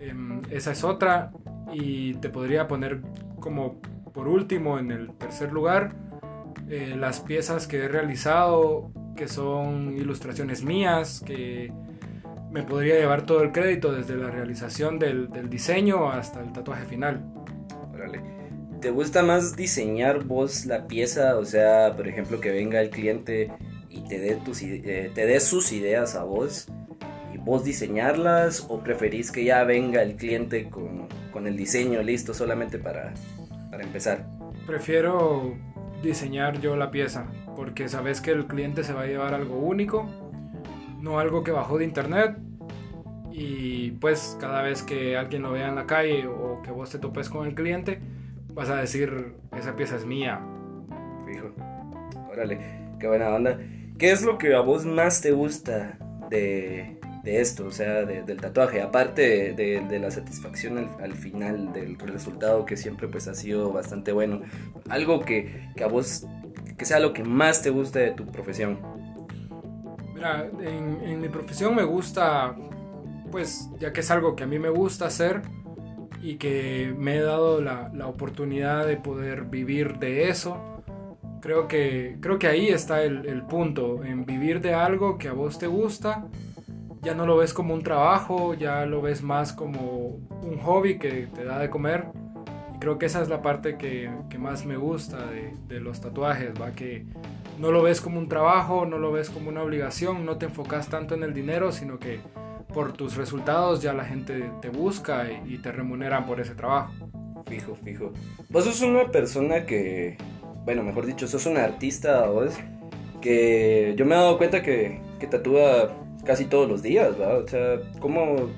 Em, 0.00 0.42
esa 0.50 0.72
es 0.72 0.84
otra. 0.84 1.30
Y 1.72 2.12
te 2.14 2.28
podría 2.28 2.68
poner 2.68 3.00
como 3.48 3.80
por 4.12 4.28
último 4.28 4.78
en 4.78 4.90
el 4.90 5.16
tercer 5.16 5.54
lugar 5.54 5.94
eh, 6.68 6.94
las 6.98 7.20
piezas 7.20 7.66
que 7.66 7.78
he 7.78 7.88
realizado, 7.88 8.92
que 9.16 9.26
son 9.26 9.96
ilustraciones 9.96 10.62
mías, 10.62 11.22
que 11.24 11.72
me 12.50 12.62
podría 12.62 12.96
llevar 12.96 13.24
todo 13.24 13.42
el 13.42 13.52
crédito 13.52 13.90
desde 13.90 14.16
la 14.16 14.30
realización 14.30 14.98
del 14.98 15.48
diseño 15.48 16.10
hasta 16.10 16.42
el 16.42 16.52
tatuaje 16.52 16.84
final. 16.84 17.24
¿Te 18.82 18.90
gusta 18.90 19.22
más 19.22 19.56
diseñar 19.56 20.24
vos 20.24 20.66
la 20.66 20.86
pieza? 20.86 21.38
O 21.38 21.46
sea, 21.46 21.96
por 21.96 22.06
ejemplo, 22.06 22.38
que 22.38 22.50
venga 22.50 22.82
el 22.82 22.90
cliente 22.90 23.50
y 23.88 24.02
te 24.02 24.18
dé, 24.18 24.34
tus, 24.36 24.60
eh, 24.62 25.10
te 25.14 25.24
dé 25.24 25.40
sus 25.40 25.72
ideas 25.72 26.16
a 26.16 26.24
vos 26.24 26.68
y 27.32 27.38
vos 27.38 27.64
diseñarlas 27.64 28.66
o 28.68 28.80
preferís 28.80 29.32
que 29.32 29.42
ya 29.42 29.64
venga 29.64 30.02
el 30.02 30.16
cliente 30.16 30.68
con, 30.68 31.08
con 31.32 31.46
el 31.46 31.56
diseño 31.56 32.02
listo 32.02 32.34
solamente 32.34 32.78
para, 32.78 33.14
para 33.78 33.86
empezar? 33.86 34.26
Prefiero 34.66 35.54
diseñar 36.02 36.60
yo 36.60 36.74
la 36.74 36.90
pieza 36.90 37.26
porque 37.54 37.88
sabes 37.88 38.20
que 38.20 38.32
el 38.32 38.48
cliente 38.48 38.82
se 38.82 38.92
va 38.92 39.02
a 39.02 39.06
llevar 39.06 39.34
algo 39.34 39.56
único, 39.56 40.04
no 41.00 41.20
algo 41.20 41.44
que 41.44 41.52
bajó 41.52 41.78
de 41.78 41.84
internet 41.84 42.36
y 43.30 43.92
pues 43.92 44.36
cada 44.40 44.62
vez 44.62 44.82
que 44.82 45.16
alguien 45.16 45.42
lo 45.42 45.52
vea 45.52 45.68
en 45.68 45.76
la 45.76 45.86
calle 45.86 46.26
o 46.26 46.60
que 46.60 46.72
vos 46.72 46.90
te 46.90 46.98
topes 46.98 47.28
con 47.28 47.46
el 47.46 47.54
cliente, 47.54 48.00
vas 48.52 48.68
a 48.68 48.74
decir, 48.74 49.34
esa 49.56 49.76
pieza 49.76 49.94
es 49.94 50.04
mía. 50.04 50.40
Fijo. 51.24 51.54
Órale, 52.32 52.58
qué 52.98 53.06
buena 53.06 53.28
onda. 53.28 53.60
¿Qué 53.96 54.10
es 54.10 54.22
lo 54.22 54.38
que 54.38 54.56
a 54.56 54.60
vos 54.60 54.86
más 54.86 55.20
te 55.20 55.30
gusta 55.30 55.98
de, 56.30 56.98
de 57.22 57.40
esto? 57.40 57.66
O 57.66 57.70
sea, 57.70 58.04
del 58.04 58.36
tatuaje, 58.38 58.82
aparte 58.82 59.52
de, 59.52 59.98
la 59.98 60.10
satisfacción 60.10 60.90
al, 61.00 61.14
final 61.14 61.72
del 61.72 61.98
resultado 61.98 62.64
que 62.64 62.76
siempre 62.76 63.08
pues 63.08 63.28
ha 63.28 63.34
sido 63.34 63.72
bastante 63.72 64.12
bueno. 64.12 64.42
Algo 64.88 65.20
que, 65.20 65.68
que 65.76 65.84
a 65.84 65.88
vos, 65.88 66.26
que 66.76 66.84
sea 66.84 67.00
lo 67.00 67.12
que 67.12 67.24
más 67.24 67.62
te 67.62 67.70
guste 67.70 67.98
de 67.98 68.10
tu 68.12 68.26
profesión. 68.26 68.78
Mira, 70.18 70.50
en, 70.60 71.20
mi 71.20 71.28
profesión 71.28 71.76
me 71.76 71.84
gusta 71.84 72.56
pues 73.30 73.68
ya 73.78 73.92
que 73.92 74.00
es 74.00 74.10
algo 74.10 74.34
que 74.34 74.42
a 74.42 74.46
mí 74.46 74.58
me 74.58 74.70
gusta 74.70 75.06
hacer 75.06 75.42
y 76.20 76.36
que 76.36 76.92
me 76.98 77.16
he 77.16 77.20
dado 77.20 77.60
la, 77.60 77.90
oportunidad 78.06 78.86
de 78.86 78.96
poder 78.96 79.44
vivir 79.44 79.98
de 79.98 80.28
eso, 80.28 80.82
creo 81.40 81.68
que, 81.68 82.16
creo 82.20 82.38
que 82.38 82.48
ahí 82.48 82.68
está 82.68 83.04
el, 83.04 83.42
punto, 83.42 84.02
en 84.02 84.26
vivir 84.26 84.60
de 84.60 84.74
algo 84.74 85.18
que 85.18 85.28
a 85.28 85.32
vos 85.32 85.58
te 85.58 85.68
gusta, 85.68 86.26
ya 87.02 87.14
no 87.14 87.26
lo 87.26 87.36
ves 87.36 87.54
como 87.54 87.74
un 87.74 87.82
trabajo, 87.82 88.54
ya 88.54 88.86
lo 88.86 89.02
ves 89.02 89.22
más 89.22 89.52
como 89.52 90.18
un 90.42 90.58
hobby 90.62 90.98
que 90.98 91.28
te 91.34 91.44
da 91.44 91.58
de 91.58 91.70
comer. 91.70 92.06
Y 92.74 92.78
creo 92.78 92.98
que 92.98 93.06
esa 93.06 93.22
es 93.22 93.28
la 93.28 93.42
parte 93.42 93.76
que, 93.76 94.10
más 94.38 94.66
me 94.66 94.76
gusta 94.76 95.26
de, 95.26 95.54
de, 95.68 95.80
los 95.80 96.00
tatuajes, 96.00 96.60
¿va? 96.60 96.72
que 96.72 97.06
no 97.58 97.72
lo 97.72 97.82
ves 97.82 98.00
como 98.00 98.18
un 98.18 98.28
trabajo, 98.28 98.86
no 98.86 98.98
lo 98.98 99.10
ves 99.12 99.30
como 99.30 99.48
una 99.48 99.62
obligación, 99.62 100.24
no 100.24 100.38
te 100.38 100.46
enfocas 100.46 100.88
tanto 100.88 101.14
en 101.14 101.22
el 101.22 101.34
dinero, 101.34 101.72
sino 101.72 101.98
que 101.98 102.20
por 102.72 102.92
tus 102.92 103.16
resultados 103.16 103.82
ya 103.82 103.92
la 103.92 104.04
gente 104.04 104.50
te 104.60 104.68
busca 104.68 105.26
y, 105.46 105.58
te 105.58 105.72
remuneran 105.72 106.26
por 106.26 106.40
ese 106.40 106.54
trabajo. 106.54 106.92
Fijo, 107.46 107.76
fijo. 107.82 108.12
Vos 108.50 108.64
sos 108.64 108.82
una 108.82 109.10
persona 109.10 109.64
que, 109.64 110.16
bueno, 110.64 110.82
mejor 110.82 111.06
dicho, 111.06 111.26
sos 111.26 111.46
un 111.46 111.56
artista, 111.56 112.26
vos, 112.26 112.54
que 113.20 113.94
yo 113.96 114.04
me 114.04 114.14
he 114.14 114.18
dado 114.18 114.38
cuenta 114.38 114.62
que, 114.62 115.00
que 115.18 115.26
tatúa 115.26 115.90
casi 116.28 116.44
todos 116.44 116.68
los 116.68 116.82
días, 116.82 117.16
¿verdad? 117.16 117.38
O 117.38 117.48
sea, 117.48 117.80
¿cómo, 118.00 118.50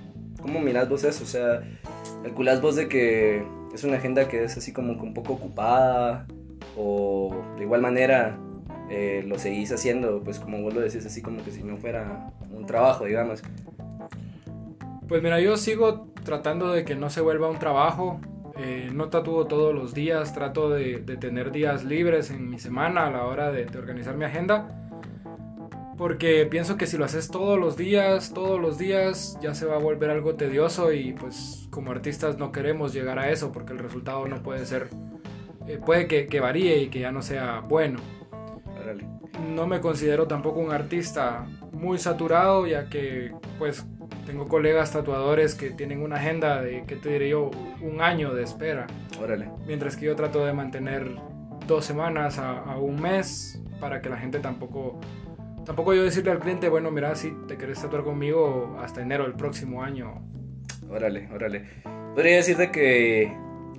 ¿cómo 0.43 0.59
mirás 0.59 0.89
vos 0.89 1.05
eso? 1.05 1.23
O 1.23 1.27
sea, 1.27 1.63
¿calculás 2.25 2.61
vos 2.61 2.75
de 2.75 2.89
que 2.89 3.45
es 3.73 3.85
una 3.85 3.99
agenda 3.99 4.27
que 4.27 4.43
es 4.43 4.57
así 4.57 4.73
como 4.73 4.97
que 4.97 5.03
un 5.03 5.15
poco 5.15 5.35
ocupada? 5.35 6.27
¿O 6.77 7.33
de 7.57 7.63
igual 7.63 7.81
manera 7.81 8.37
eh, 8.91 9.23
lo 9.25 9.39
seguís 9.39 9.71
haciendo, 9.71 10.21
pues 10.25 10.41
como 10.41 10.61
vos 10.61 10.75
lo 10.75 10.81
decís, 10.81 11.07
así 11.07 11.23
como 11.23 11.45
que 11.45 11.53
si 11.53 11.63
no 11.63 11.77
fuera 11.77 12.33
un 12.53 12.67
trabajo, 12.67 13.05
digamos? 13.05 13.41
Pues 15.07 15.23
mira, 15.23 15.39
yo 15.39 15.57
sigo 15.57 16.09
tratando 16.25 16.73
de 16.73 16.85
que 16.85 16.97
no 16.97 17.09
se 17.09 17.21
vuelva 17.21 17.49
un 17.49 17.61
trabajo. 17.61 18.21
Eh, 18.59 18.91
no 18.93 19.11
tatúo 19.11 19.47
todos 19.47 19.73
los 19.73 19.95
días, 19.95 20.35
trato 20.35 20.71
de, 20.71 20.99
tener 21.21 21.53
días 21.53 21.85
libres 21.85 22.33
en 22.33 22.51
mi 22.51 22.59
semana 22.59 23.07
a 23.07 23.11
la 23.11 23.27
hora 23.27 23.53
de, 23.53 23.67
de 23.67 23.79
organizar 23.79 24.17
mi 24.17 24.25
agenda. 24.25 24.90
Porque 26.01 26.47
pienso 26.47 26.79
que 26.79 26.87
si 26.87 26.97
lo 26.97 27.05
haces 27.05 27.29
todos 27.29 27.59
los 27.59 27.77
días, 27.77 28.33
todos 28.33 28.59
los 28.59 28.79
días, 28.79 29.39
ya 29.43 29.53
se 29.55 29.67
va 29.67 29.77
a 29.77 29.79
volver 29.79 30.09
algo 30.09 30.35
tedioso 30.35 30.95
y 30.95 31.13
pues 31.13 31.69
como 31.69 31.91
artistas 31.91 32.39
no 32.39 32.53
queremos 32.53 32.95
llegar 32.95 33.19
a 33.19 33.29
eso 33.31 33.53
porque 33.53 33.75
el 33.75 33.79
resultado 33.81 34.27
no 34.27 34.43
puede 34.43 34.65
ser, 34.65 34.89
eh, 35.67 35.79
puede 35.85 36.07
que, 36.07 36.27
que, 36.27 36.41
varíe 36.41 36.79
y 36.79 36.89
que 36.89 37.01
ya 37.01 37.13
no 37.13 37.21
sea 37.21 37.61
bueno. 37.61 37.99
No 39.55 39.67
me 39.67 39.83
considero 39.83 40.27
tampoco 40.27 40.61
un 40.61 40.73
artista 40.73 41.47
muy 41.71 41.99
saturado 41.99 42.67
ya 42.67 42.89
que 42.89 43.35
pues 43.59 43.85
tengo 44.25 44.49
colegas 44.49 44.93
tatuadores 44.93 45.55
que 45.55 45.69
tienen 45.69 46.01
una 46.01 46.17
agenda 46.17 46.63
de, 46.63 46.85
¿qué 46.87 46.97
te 46.97 47.11
diré 47.11 47.29
yo? 47.29 47.51
Un 47.83 48.01
año 48.01 48.33
de 48.33 48.43
espera. 48.43 48.87
Órale. 49.23 49.51
Mientras 49.67 49.99
que 49.99 50.07
yo 50.07 50.17
trato 50.17 50.47
de 50.47 50.55
mantener 50.55 51.17
dos 51.67 51.85
semanas 51.85 52.39
a, 52.39 52.79
un 52.79 53.03
mes 53.03 53.61
para 53.81 54.01
que 54.01 54.09
la 54.09 54.17
gente 54.17 54.39
tampoco... 54.39 54.99
Tampoco 55.65 55.95
yo 55.95 56.03
decirle 56.03 56.31
al 56.33 56.41
cliente, 56.41 56.69
bueno, 56.69 56.91
mira, 56.91 57.15
si 57.15 57.33
te 57.47 57.57
querés 57.57 57.81
tatuar 57.81 58.03
conmigo 58.03 58.77
hasta 58.81 59.03
enero 59.03 59.25
del 59.25 59.35
próximo 59.35 59.83
año. 59.83 60.23
Órale, 60.89 61.29
órale. 61.33 61.65
Podría 62.15 62.37
decirte 62.37 62.71
que... 62.71 63.33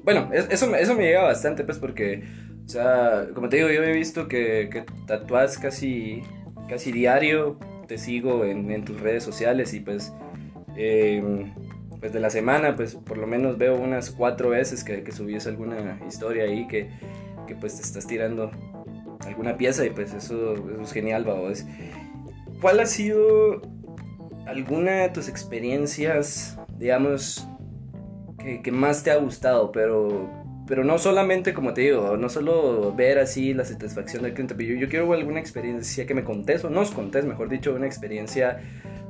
Bueno, 0.04 0.30
eso, 0.32 0.76
eso 0.76 0.96
me 0.96 1.04
llega 1.04 1.24
bastante, 1.24 1.64
pues, 1.64 1.80
porque... 1.80 2.24
O 2.66 2.70
sea, 2.70 3.28
como 3.34 3.50
te 3.50 3.58
digo, 3.58 3.70
yo 3.70 3.84
he 3.84 3.92
visto 3.92 4.28
que, 4.28 4.70
que 4.72 4.86
tatuas 5.06 5.58
casi, 5.58 6.22
casi 6.70 6.92
diario, 6.92 7.60
te 7.88 7.98
sigo 7.98 8.46
en, 8.46 8.72
en, 8.72 8.86
tus 8.86 9.02
redes 9.02 9.24
sociales 9.24 9.74
y 9.74 9.82
pues 9.82 10.14
Em, 10.76 11.54
pues 12.00 12.14
de 12.14 12.20
la 12.20 12.30
semana, 12.30 12.76
pues 12.76 12.96
por 12.96 13.18
lo 13.18 13.28
menos 13.28 13.58
veo 13.58 13.76
unas 13.76 14.10
cuatro 14.10 14.50
veces 14.50 14.84
que, 14.84 15.04
que 15.04 15.12
subís 15.12 15.46
alguna 15.46 16.00
historia 16.08 16.46
ahí 16.46 16.68
que, 16.68 16.90
que, 17.48 17.56
pues 17.56 17.76
te 17.76 17.84
estás 17.84 18.08
tirando 18.08 18.52
alguna 19.26 19.58
pieza 19.58 19.86
y 19.86 19.90
pues 19.90 20.14
eso, 20.14 20.56
es 20.82 20.92
genial, 20.92 21.24
vamos. 21.26 21.66
¿Cuál 22.62 22.80
ha 22.80 22.86
sido 22.86 23.62
alguna 24.46 24.92
de 25.04 25.10
tus 25.10 25.30
experiencias, 25.30 26.60
digamos, 26.78 27.48
que, 28.38 28.62
que, 28.62 28.72
más 28.72 29.04
te 29.04 29.12
ha 29.12 29.16
gustado, 29.18 29.72
pero, 29.72 30.30
pero 30.68 30.84
no 30.84 30.98
solamente, 30.98 31.54
como 31.54 31.74
te 31.74 31.82
digo, 31.82 32.18
no 32.18 32.30
solo 32.30 32.94
ver 32.94 33.20
así 33.20 33.54
la 33.54 33.66
satisfacción 33.66 34.24
del 34.24 34.34
cliente, 34.34 34.56
pero 34.56 34.74
yo, 34.74 34.76
yo 34.76 34.90
quiero 34.90 35.12
alguna 35.14 35.40
experiencia 35.40 36.06
que 36.06 36.14
me 36.14 36.24
contés, 36.24 36.64
o 36.64 36.70
nos 36.70 36.92
contés, 36.92 37.26
mejor 37.26 37.50
dicho, 37.50 37.74
una 37.74 37.86
experiencia 37.86 38.60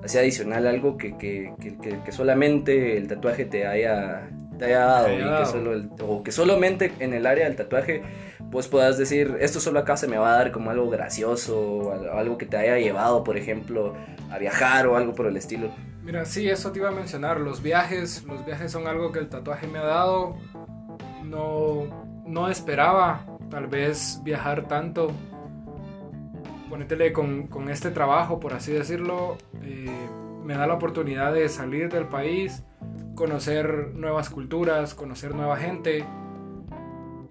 así 0.03 0.17
adicional, 0.17 0.67
algo 0.67 0.97
que, 0.97 1.17
que, 1.17 1.53
que, 1.59 2.11
solamente 2.11 2.97
el 2.97 3.07
tatuaje 3.07 3.45
te 3.45 3.65
haya, 3.65 4.29
te 4.61 4.67
haya 4.67 4.85
dado, 4.85 5.11
y 5.11 5.17
que 5.17 5.45
solo 5.47 5.71
o 6.07 6.21
que 6.21 6.31
solamente 6.31 6.93
en 6.99 7.15
el 7.15 7.25
área 7.25 7.45
del 7.45 7.55
tatuaje 7.55 8.03
vos 8.39 8.67
puedas 8.67 8.95
decir, 8.95 9.37
esto 9.39 9.59
solo 9.59 9.79
acá 9.79 9.97
se 9.97 10.07
me 10.07 10.19
va 10.19 10.33
a 10.33 10.37
dar 10.37 10.51
como 10.51 10.69
algo 10.69 10.87
gracioso, 10.87 11.59
o 11.59 12.15
algo 12.15 12.37
que 12.37 12.45
te 12.45 12.57
haya 12.57 12.77
llevado, 12.77 13.23
por 13.23 13.37
ejemplo, 13.37 13.95
a 14.29 14.37
viajar 14.37 14.85
o 14.85 14.95
algo 14.95 15.15
por 15.15 15.25
el 15.25 15.35
estilo. 15.35 15.71
Mira, 16.03 16.25
sí, 16.25 16.47
eso 16.47 16.71
te 16.71 16.77
iba 16.77 16.89
a 16.89 16.91
mencionar, 16.91 17.39
los 17.39 17.63
viajes, 17.63 18.23
los 18.25 18.45
viajes 18.45 18.71
son 18.71 18.85
algo 18.87 19.11
que 19.11 19.17
el 19.17 19.29
tatuaje 19.29 19.65
me 19.65 19.79
ha 19.79 19.83
dado, 19.83 20.35
no, 21.23 22.21
no 22.27 22.47
esperaba 22.47 23.25
tal 23.49 23.65
vez 23.65 24.21
viajar 24.23 24.67
tanto, 24.67 25.11
ponétele 26.69 27.13
con, 27.13 27.47
con, 27.47 27.67
este 27.67 27.89
trabajo, 27.89 28.39
por 28.39 28.53
así 28.53 28.71
decirlo, 28.71 29.39
eh, 29.63 29.89
me 30.43 30.55
da 30.55 30.67
la 30.67 30.73
oportunidad 30.73 31.33
de 31.33 31.47
salir 31.49 31.89
del 31.89 32.07
país, 32.07 32.63
conocer 33.15 33.91
nuevas 33.93 34.29
culturas, 34.29 34.93
conocer 34.93 35.35
nueva 35.35 35.57
gente 35.57 36.05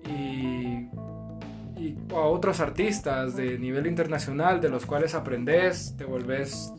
y, 0.09 0.89
a 2.11 2.21
otros 2.21 2.61
artistas 2.61 3.37
de 3.37 3.59
nivel 3.59 3.87
internacional 3.87 4.61
de 4.61 4.69
los 4.69 4.85
cuales 4.85 5.15
aprendes, 5.15 5.95
te 5.97 6.05
volvés 6.05 6.73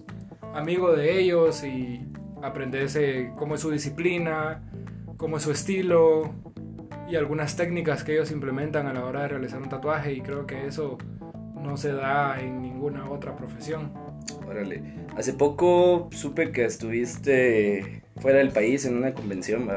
amigo 0.54 0.92
de 0.92 1.20
ellos 1.20 1.64
y 1.64 2.06
aprendes 2.42 2.96
eh, 2.96 3.32
cómo 3.38 3.56
es 3.56 3.62
su 3.62 3.72
disciplina, 3.72 4.62
cómo 5.18 5.38
es 5.38 5.44
su 5.44 5.52
estilo 5.52 6.34
y 7.10 7.16
algunas 7.16 7.56
técnicas 7.56 8.04
que 8.04 8.14
ellos 8.14 8.32
implementan 8.32 8.88
a 8.88 8.94
la 8.94 9.06
hora 9.06 9.22
de 9.24 9.28
realizar 9.30 9.62
un 9.62 9.70
tatuaje 9.70 10.14
y 10.14 10.22
creo 10.22 10.46
que 10.46 10.68
eso 10.68 10.98
no 11.56 11.78
se 11.78 11.94
da 11.94 12.40
en 12.40 12.62
ninguna 12.62 13.10
otra 13.10 13.36
profesión. 13.36 14.01
Órale. 14.48 14.84
Hace 15.16 15.34
poco 15.34 16.10
supe 16.12 16.52
que 16.52 16.66
estuviste 16.66 18.04
fuera 18.18 18.40
del 18.40 18.50
país 18.50 18.86
en 18.86 18.98
una 18.98 19.14
convención. 19.14 19.70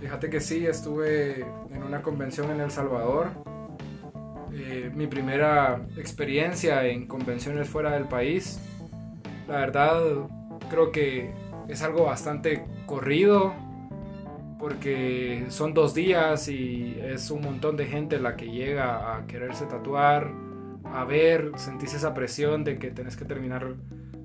Fíjate 0.00 0.30
que 0.30 0.40
sí, 0.40 0.66
estuve 0.66 1.40
en 1.72 1.82
una 1.82 2.02
convención 2.02 2.50
en 2.50 2.60
El 2.60 2.70
Salvador. 2.70 3.28
Eh, 4.52 4.90
mi 4.94 5.06
primera 5.06 5.82
experiencia 5.96 6.84
en 6.86 7.06
convenciones 7.06 7.68
fuera 7.68 7.92
del 7.92 8.04
país. 8.04 8.60
La 9.46 9.56
verdad, 9.56 10.00
creo 10.70 10.92
que 10.92 11.32
es 11.68 11.82
algo 11.82 12.04
bastante 12.04 12.64
corrido 12.86 13.54
porque 14.58 15.46
son 15.48 15.74
dos 15.74 15.94
días 15.94 16.48
y 16.48 16.98
es 17.00 17.30
un 17.30 17.42
montón 17.42 17.76
de 17.76 17.86
gente 17.86 18.18
la 18.18 18.36
que 18.36 18.50
llega 18.50 19.16
a 19.16 19.26
quererse 19.26 19.66
tatuar 19.66 20.32
a 20.92 21.04
ver, 21.04 21.52
sentís 21.56 21.94
esa 21.94 22.14
presión 22.14 22.64
de 22.64 22.78
que 22.78 22.90
tenés 22.90 23.16
que 23.16 23.24
terminar 23.24 23.74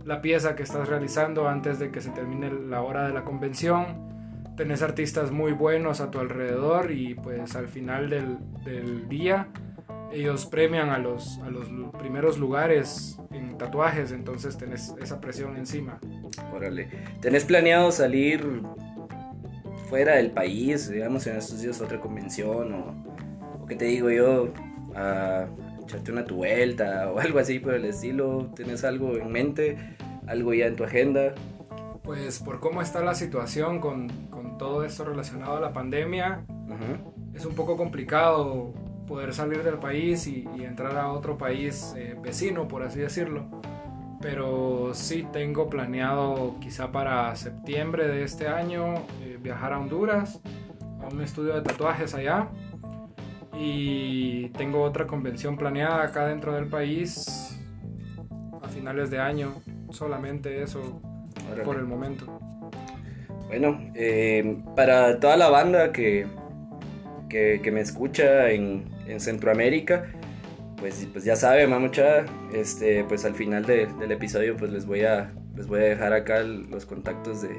la 0.06 0.22
pieza 0.22 0.56
que 0.56 0.64
estás 0.64 0.88
realizando 0.88 1.48
antes 1.48 1.80
de 1.80 1.92
que 1.92 2.02
se 2.02 2.10
termine 2.10 2.52
la 2.52 2.82
hora 2.82 3.08
de 3.08 3.14
la 3.14 3.24
convención. 3.24 4.12
Tenés 4.58 4.82
artistas 4.82 5.32
muy 5.32 5.52
buenos 5.52 6.02
a 6.02 6.12
tu 6.12 6.20
alrededor 6.20 6.92
y 6.92 7.16
pues 7.16 7.56
al 7.56 7.68
final 7.68 8.10
del, 8.10 8.38
del 8.64 9.08
día 9.10 9.48
ellos 10.12 10.46
premian 10.46 10.90
a 10.90 11.00
los, 11.00 11.40
a 11.40 11.50
los 11.50 11.68
primeros 11.98 12.38
lugares 12.38 13.18
en 13.32 13.58
tatuajes, 13.58 14.12
entonces 14.12 14.58
tenés 14.58 14.94
esa 15.02 15.20
presión 15.20 15.58
encima. 15.58 16.00
Órale. 16.54 16.90
¿Tenés 17.20 17.46
planeado 17.46 17.92
salir 17.92 18.62
fuera 19.90 20.16
del 20.16 20.32
país, 20.32 20.90
digamos, 20.90 21.26
en 21.28 21.38
estos 21.38 21.62
días 21.62 21.82
otra 21.82 22.00
convención 22.00 22.74
o, 22.74 23.64
o 23.64 23.66
qué 23.66 23.76
te 23.76 23.86
digo 23.86 24.10
yo, 24.12 24.50
a 24.96 25.48
echarte 25.84 26.12
una 26.12 26.26
tu 26.26 26.36
vuelta 26.36 27.12
o 27.14 27.20
algo 27.20 27.40
así 27.40 27.60
por 27.60 27.74
el 27.74 27.86
estilo? 27.86 28.52
¿Tienes 28.56 28.84
algo 28.84 29.16
en 29.18 29.32
mente? 29.32 29.78
¿Algo 30.28 30.54
ya 30.54 30.68
en 30.68 30.76
tu 30.76 30.84
agenda? 30.84 31.34
Pues 32.04 32.40
por 32.40 32.60
cómo 32.60 32.82
está 32.82 33.02
la 33.02 33.16
situación 33.16 33.80
con, 33.80 34.10
con 34.30 34.58
todo 34.58 34.84
esto 34.84 35.06
relacionado 35.06 35.58
a 35.58 35.62
la 35.62 35.72
pandemia, 35.72 36.46
es 37.34 37.46
un 37.46 37.56
poco 37.56 37.78
complicado 37.78 38.74
poder 39.08 39.34
salir 39.34 39.64
del 39.64 39.78
país 39.78 40.28
y, 40.28 40.48
entrar 40.64 40.98
a 40.98 41.12
otro 41.12 41.38
país 41.38 41.94
eh, 41.98 42.16
vecino, 42.22 42.68
por 42.68 42.84
así 42.84 43.00
decirlo. 43.00 43.46
Pero 44.22 44.94
sí 44.94 45.28
tengo 45.32 45.70
planeado 45.70 46.56
quizá 46.60 46.92
para 46.92 47.36
septiembre 47.36 48.08
de 48.08 48.24
este 48.24 48.48
año 48.48 48.96
eh, 49.22 49.38
viajar 49.42 49.74
a 49.74 49.80
Honduras, 49.80 50.42
a 51.02 51.14
un 51.14 51.22
estudio 51.22 51.54
de 51.54 51.62
tatuajes 51.62 52.14
allá 52.16 52.48
y 53.54 54.50
tengo 54.50 54.82
otra 54.82 55.06
convención 55.06 55.58
planeada 55.58 56.04
acá 56.04 56.28
dentro 56.28 56.54
del 56.54 56.68
país 56.68 57.60
a 58.62 58.68
finales 58.68 59.10
de 59.10 59.20
año. 59.20 59.54
Solamente 59.92 60.64
eso 60.64 61.02
por 61.64 61.78
el 61.78 61.86
momento. 61.86 62.26
Bueno, 63.48 63.80
eh, 63.94 64.58
para 64.76 65.20
toda 65.20 65.38
la 65.38 65.50
banda 65.50 65.92
que, 65.92 66.26
que, 67.30 67.72
me 67.72 67.82
escucha 67.82 68.50
en, 68.50 68.86
en, 69.08 69.20
Centroamérica, 69.20 70.08
pues, 70.78 71.08
pues 71.12 71.24
ya 71.24 71.36
saben, 71.36 71.70
mamucha, 71.70 72.26
este, 72.54 73.04
pues 73.04 73.26
al 73.26 73.36
final 73.36 73.66
del 73.66 74.12
episodio 74.12 74.58
pues 74.58 74.72
les 74.72 74.88
voy 74.88 75.04
a, 75.04 75.32
les 75.56 75.68
voy 75.68 75.82
a 75.82 75.84
dejar 75.84 76.14
acá 76.14 76.42
los 76.42 76.86
contactos 76.88 77.44
de, 77.44 77.56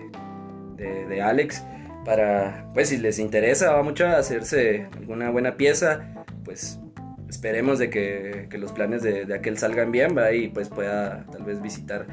de, 0.77 1.07
de 1.07 1.23
Alex 1.23 1.63
para, 2.05 2.71
pues 2.75 2.91
si 2.91 2.99
les 2.99 3.19
interesa, 3.19 3.73
va 3.73 3.83
mucho 3.83 4.07
a 4.07 4.19
hacerse 4.19 4.89
alguna 4.97 5.31
buena 5.31 5.57
pieza, 5.57 6.25
pues 6.45 6.79
esperemos 7.29 7.79
de 7.79 7.91
que, 7.91 8.47
que 8.51 8.59
los 8.59 8.73
planes 8.73 9.03
de, 9.03 9.25
de, 9.25 9.35
aquel 9.35 9.59
salgan 9.59 9.91
bien, 9.93 10.17
va, 10.17 10.33
y 10.33 10.49
pues 10.49 10.69
pueda 10.69 11.25
tal 11.33 11.45
vez 11.45 11.61
visitar 11.61 12.07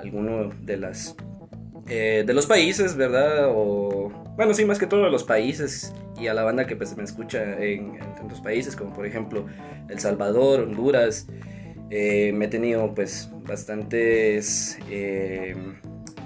alguno 0.00 0.50
de 0.62 0.76
las 0.76 1.16
eh, 1.86 2.24
de 2.26 2.32
los 2.32 2.46
países, 2.46 2.96
¿verdad? 2.96 3.48
O 3.50 4.10
bueno, 4.36 4.54
sí, 4.54 4.64
más 4.64 4.78
que 4.78 4.86
todo 4.86 5.08
los 5.10 5.24
países 5.24 5.92
y 6.18 6.28
a 6.28 6.34
la 6.34 6.42
banda 6.42 6.66
que 6.66 6.76
pues 6.76 6.96
me 6.96 7.04
escucha 7.04 7.42
en, 7.62 7.96
en 7.96 8.14
tantos 8.14 8.40
países 8.40 8.74
como 8.74 8.94
por 8.94 9.04
ejemplo 9.04 9.46
El 9.88 9.98
Salvador, 9.98 10.60
Honduras. 10.60 11.26
Eh, 11.90 12.32
me 12.32 12.46
he 12.46 12.48
tenido 12.48 12.94
pues 12.94 13.28
bastantes 13.46 14.78
eh, 14.90 15.54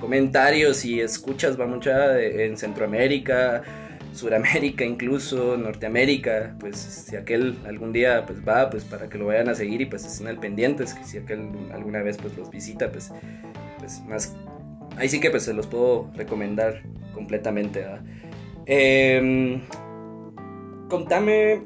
comentarios 0.01 0.85
y 0.85 1.01
escuchas, 1.01 1.59
va 1.59 1.67
mucha 1.67 2.21
en 2.21 2.57
Centroamérica, 2.57 3.63
Suramérica 4.13 4.85
incluso, 4.85 5.57
Norteamérica, 5.57 6.57
pues 6.59 6.77
si 6.77 7.17
aquel 7.17 7.57
algún 7.67 7.93
día 7.93 8.25
pues 8.27 8.41
va, 8.47 8.69
pues 8.69 8.85
para 8.85 9.09
que 9.09 9.19
lo 9.19 9.27
vayan 9.27 9.49
a 9.49 9.55
seguir 9.55 9.81
y 9.81 9.87
pues 9.87 10.05
estén 10.05 10.27
al 10.27 10.39
pendientes, 10.39 10.97
si 11.05 11.19
aquel 11.19 11.51
alguna 11.73 12.03
vez 12.03 12.17
pues 12.17 12.37
los 12.37 12.51
visita, 12.51 12.91
pues, 12.91 13.13
pues 13.79 14.03
más, 14.07 14.37
ahí 14.97 15.09
sí 15.09 15.21
que 15.21 15.31
pues 15.31 15.45
se 15.45 15.55
los 15.55 15.67
puedo 15.67 16.11
recomendar 16.15 16.83
completamente. 17.15 17.85
Eh, 18.67 19.61
contame, 20.89 21.63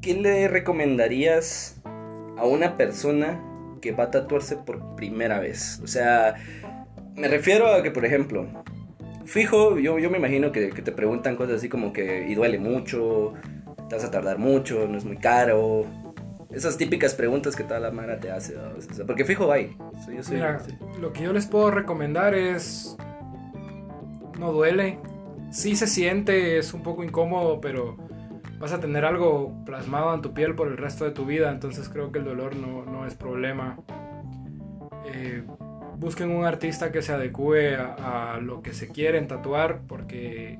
¿qué 0.00 0.14
le 0.14 0.48
recomendarías 0.48 1.80
a 2.36 2.46
una 2.46 2.76
persona 2.76 3.47
que 3.80 3.92
va 3.92 4.04
a 4.04 4.10
tatuarse 4.10 4.56
por 4.56 4.96
primera 4.96 5.38
vez? 5.38 5.80
O 5.82 5.86
sea, 5.86 6.34
me 7.16 7.28
refiero 7.28 7.72
a 7.72 7.82
que, 7.82 7.90
por 7.90 8.04
ejemplo, 8.04 8.46
fijo, 9.24 9.78
yo, 9.78 9.98
yo 9.98 10.10
me 10.10 10.18
imagino 10.18 10.52
que, 10.52 10.68
te 10.68 10.92
preguntan 10.92 11.36
cosas 11.36 11.56
así 11.56 11.68
como 11.68 11.92
que 11.92 12.26
y 12.28 12.34
duele 12.34 12.58
mucho, 12.58 13.34
te 13.88 13.96
vas 13.96 14.04
a 14.04 14.10
tardar 14.10 14.38
mucho, 14.38 14.86
no 14.88 14.96
es 14.96 15.04
muy 15.04 15.16
caro. 15.16 15.84
Esas 16.50 16.78
típicas 16.78 17.14
preguntas 17.14 17.54
que 17.54 17.62
toda 17.62 17.78
la 17.78 17.90
mara 17.90 18.20
te 18.20 18.30
hace, 18.30 18.54
porque 19.06 19.24
fijo 19.24 19.52
hay. 19.52 19.76
Mira, 20.30 20.62
lo 20.98 21.12
que 21.12 21.24
yo 21.24 21.32
les 21.32 21.46
puedo 21.46 21.70
recomendar 21.70 22.34
es 22.34 22.96
no 24.38 24.52
duele. 24.52 24.98
Sí 25.50 25.76
se 25.76 25.86
siente, 25.86 26.58
es 26.58 26.72
un 26.72 26.82
poco 26.82 27.04
incómodo, 27.04 27.60
pero 27.60 27.96
vas 28.58 28.72
a 28.72 28.80
tener 28.80 29.04
algo 29.04 29.52
plasmado 29.64 30.14
en 30.14 30.22
tu 30.22 30.34
piel 30.34 30.54
por 30.54 30.68
el 30.68 30.76
resto 30.76 31.04
de 31.04 31.12
tu 31.12 31.24
vida, 31.24 31.50
entonces 31.50 31.88
creo 31.88 32.12
que 32.12 32.18
el 32.18 32.24
dolor 32.24 32.56
no, 32.56 32.84
no 32.84 33.06
es 33.06 33.14
problema. 33.14 33.78
Eh, 35.06 35.42
busquen 35.96 36.30
un 36.30 36.44
artista 36.44 36.92
que 36.92 37.02
se 37.02 37.12
adecue 37.12 37.76
a, 37.76 38.38
lo 38.40 38.62
que 38.62 38.72
se 38.72 38.88
quieren 38.88 39.26
tatuar, 39.28 39.80
porque 39.86 40.58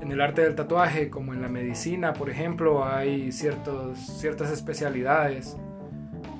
en 0.00 0.12
el 0.12 0.20
arte 0.20 0.42
del 0.42 0.54
tatuaje, 0.54 1.10
como 1.10 1.34
en 1.34 1.42
la 1.42 1.48
medicina, 1.48 2.12
por 2.12 2.30
ejemplo, 2.30 2.84
hay 2.84 3.32
ciertos, 3.32 3.98
ciertas 3.98 4.50
especialidades. 4.50 5.56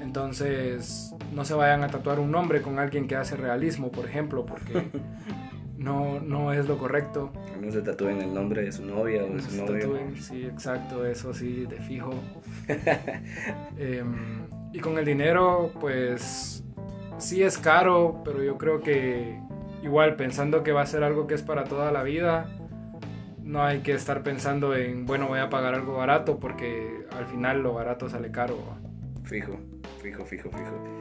Entonces, 0.00 1.14
no 1.32 1.44
se 1.44 1.54
vayan 1.54 1.84
a 1.84 1.88
tatuar 1.88 2.18
un 2.18 2.30
nombre 2.30 2.62
con 2.62 2.78
alguien 2.78 3.06
que 3.06 3.16
hace 3.16 3.36
realismo, 3.36 3.90
por 3.90 4.06
ejemplo, 4.06 4.46
porque 4.46 4.90
no, 5.80 6.20
no 6.20 6.52
es 6.52 6.68
lo 6.68 6.76
correcto. 6.76 7.32
No 7.58 7.72
se 7.72 7.80
tatúen 7.80 8.20
el 8.20 8.34
nombre 8.34 8.62
de 8.62 8.70
su 8.70 8.84
novia 8.84 9.24
o 9.24 9.34
de 9.34 9.40
su 9.40 9.56
novio. 9.56 9.98
sí, 10.20 10.44
exacto, 10.44 11.06
eso 11.06 11.32
sí, 11.32 11.64
de 11.64 11.80
fijo. 11.80 12.10
Em, 13.78 14.46
y 14.74 14.78
con 14.80 14.98
el 14.98 15.06
dinero, 15.06 15.72
pues 15.80 16.62
sí 17.16 17.42
es 17.42 17.56
caro, 17.56 18.20
pero 18.26 18.42
yo 18.42 18.58
creo 18.58 18.82
que 18.82 19.40
igual 19.82 20.16
pensando 20.16 20.62
que 20.62 20.72
va 20.72 20.82
a 20.82 20.86
ser 20.86 21.02
algo 21.02 21.26
que 21.26 21.34
es 21.34 21.42
para 21.42 21.64
toda 21.64 21.90
la 21.90 22.02
vida, 22.02 22.50
no 23.42 23.62
hay 23.62 23.80
que 23.80 23.92
estar 23.92 24.22
pensando 24.22 24.76
en, 24.76 25.06
bueno, 25.06 25.28
voy 25.28 25.38
a 25.38 25.48
pagar 25.48 25.74
algo 25.74 25.96
barato 25.96 26.38
porque 26.38 27.06
al 27.16 27.24
final 27.26 27.62
lo 27.62 27.72
barato 27.72 28.10
sale 28.10 28.30
caro. 28.30 28.58
Fijo, 29.24 29.58
fijo, 30.02 30.26
fijo, 30.26 30.50
fijo. 30.50 31.00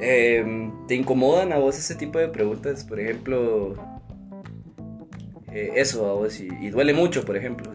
Em, 0.00 0.72
¿Te 0.88 0.96
incomodan 0.96 1.52
a 1.52 1.58
vos 1.58 1.78
ese 1.78 1.94
tipo 1.94 2.18
de 2.18 2.26
preguntas? 2.26 2.84
Por 2.84 2.98
ejemplo, 2.98 3.95
eh, 5.56 5.72
eso 5.76 6.06
a 6.10 6.12
vos 6.12 6.38
y, 6.40 6.70
duele 6.70 6.92
mucho, 6.92 7.24
por 7.24 7.36
ejemplo. 7.36 7.72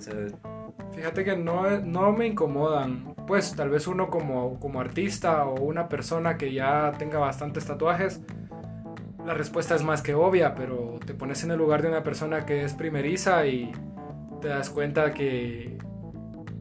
Fíjate 0.94 1.24
que 1.24 1.36
no, 1.36 1.80
no 1.80 2.12
me 2.12 2.28
incomodan. 2.28 3.16
Pues 3.26 3.56
tal 3.56 3.70
vez 3.70 3.88
uno 3.88 4.10
como, 4.10 4.60
como 4.60 4.80
artista 4.80 5.46
o 5.46 5.62
una 5.62 5.90
persona 5.90 6.38
que 6.38 6.54
ya 6.54 6.94
tenga 7.00 7.18
bastantes 7.18 7.66
tatuajes, 7.66 8.22
la 9.26 9.34
respuesta 9.34 9.76
es 9.76 9.84
más 9.84 10.02
que 10.02 10.14
obvia, 10.14 10.54
pero 10.56 11.00
te 11.06 11.14
pones 11.14 11.44
en 11.44 11.52
el 11.52 11.58
lugar 11.58 11.82
de 11.82 11.88
una 11.88 12.04
persona 12.04 12.46
que 12.46 12.64
es 12.64 12.74
primeriza 12.74 13.48
y 13.48 13.72
te 14.42 14.48
das 14.48 14.70
cuenta 14.70 15.14
que, 15.14 15.78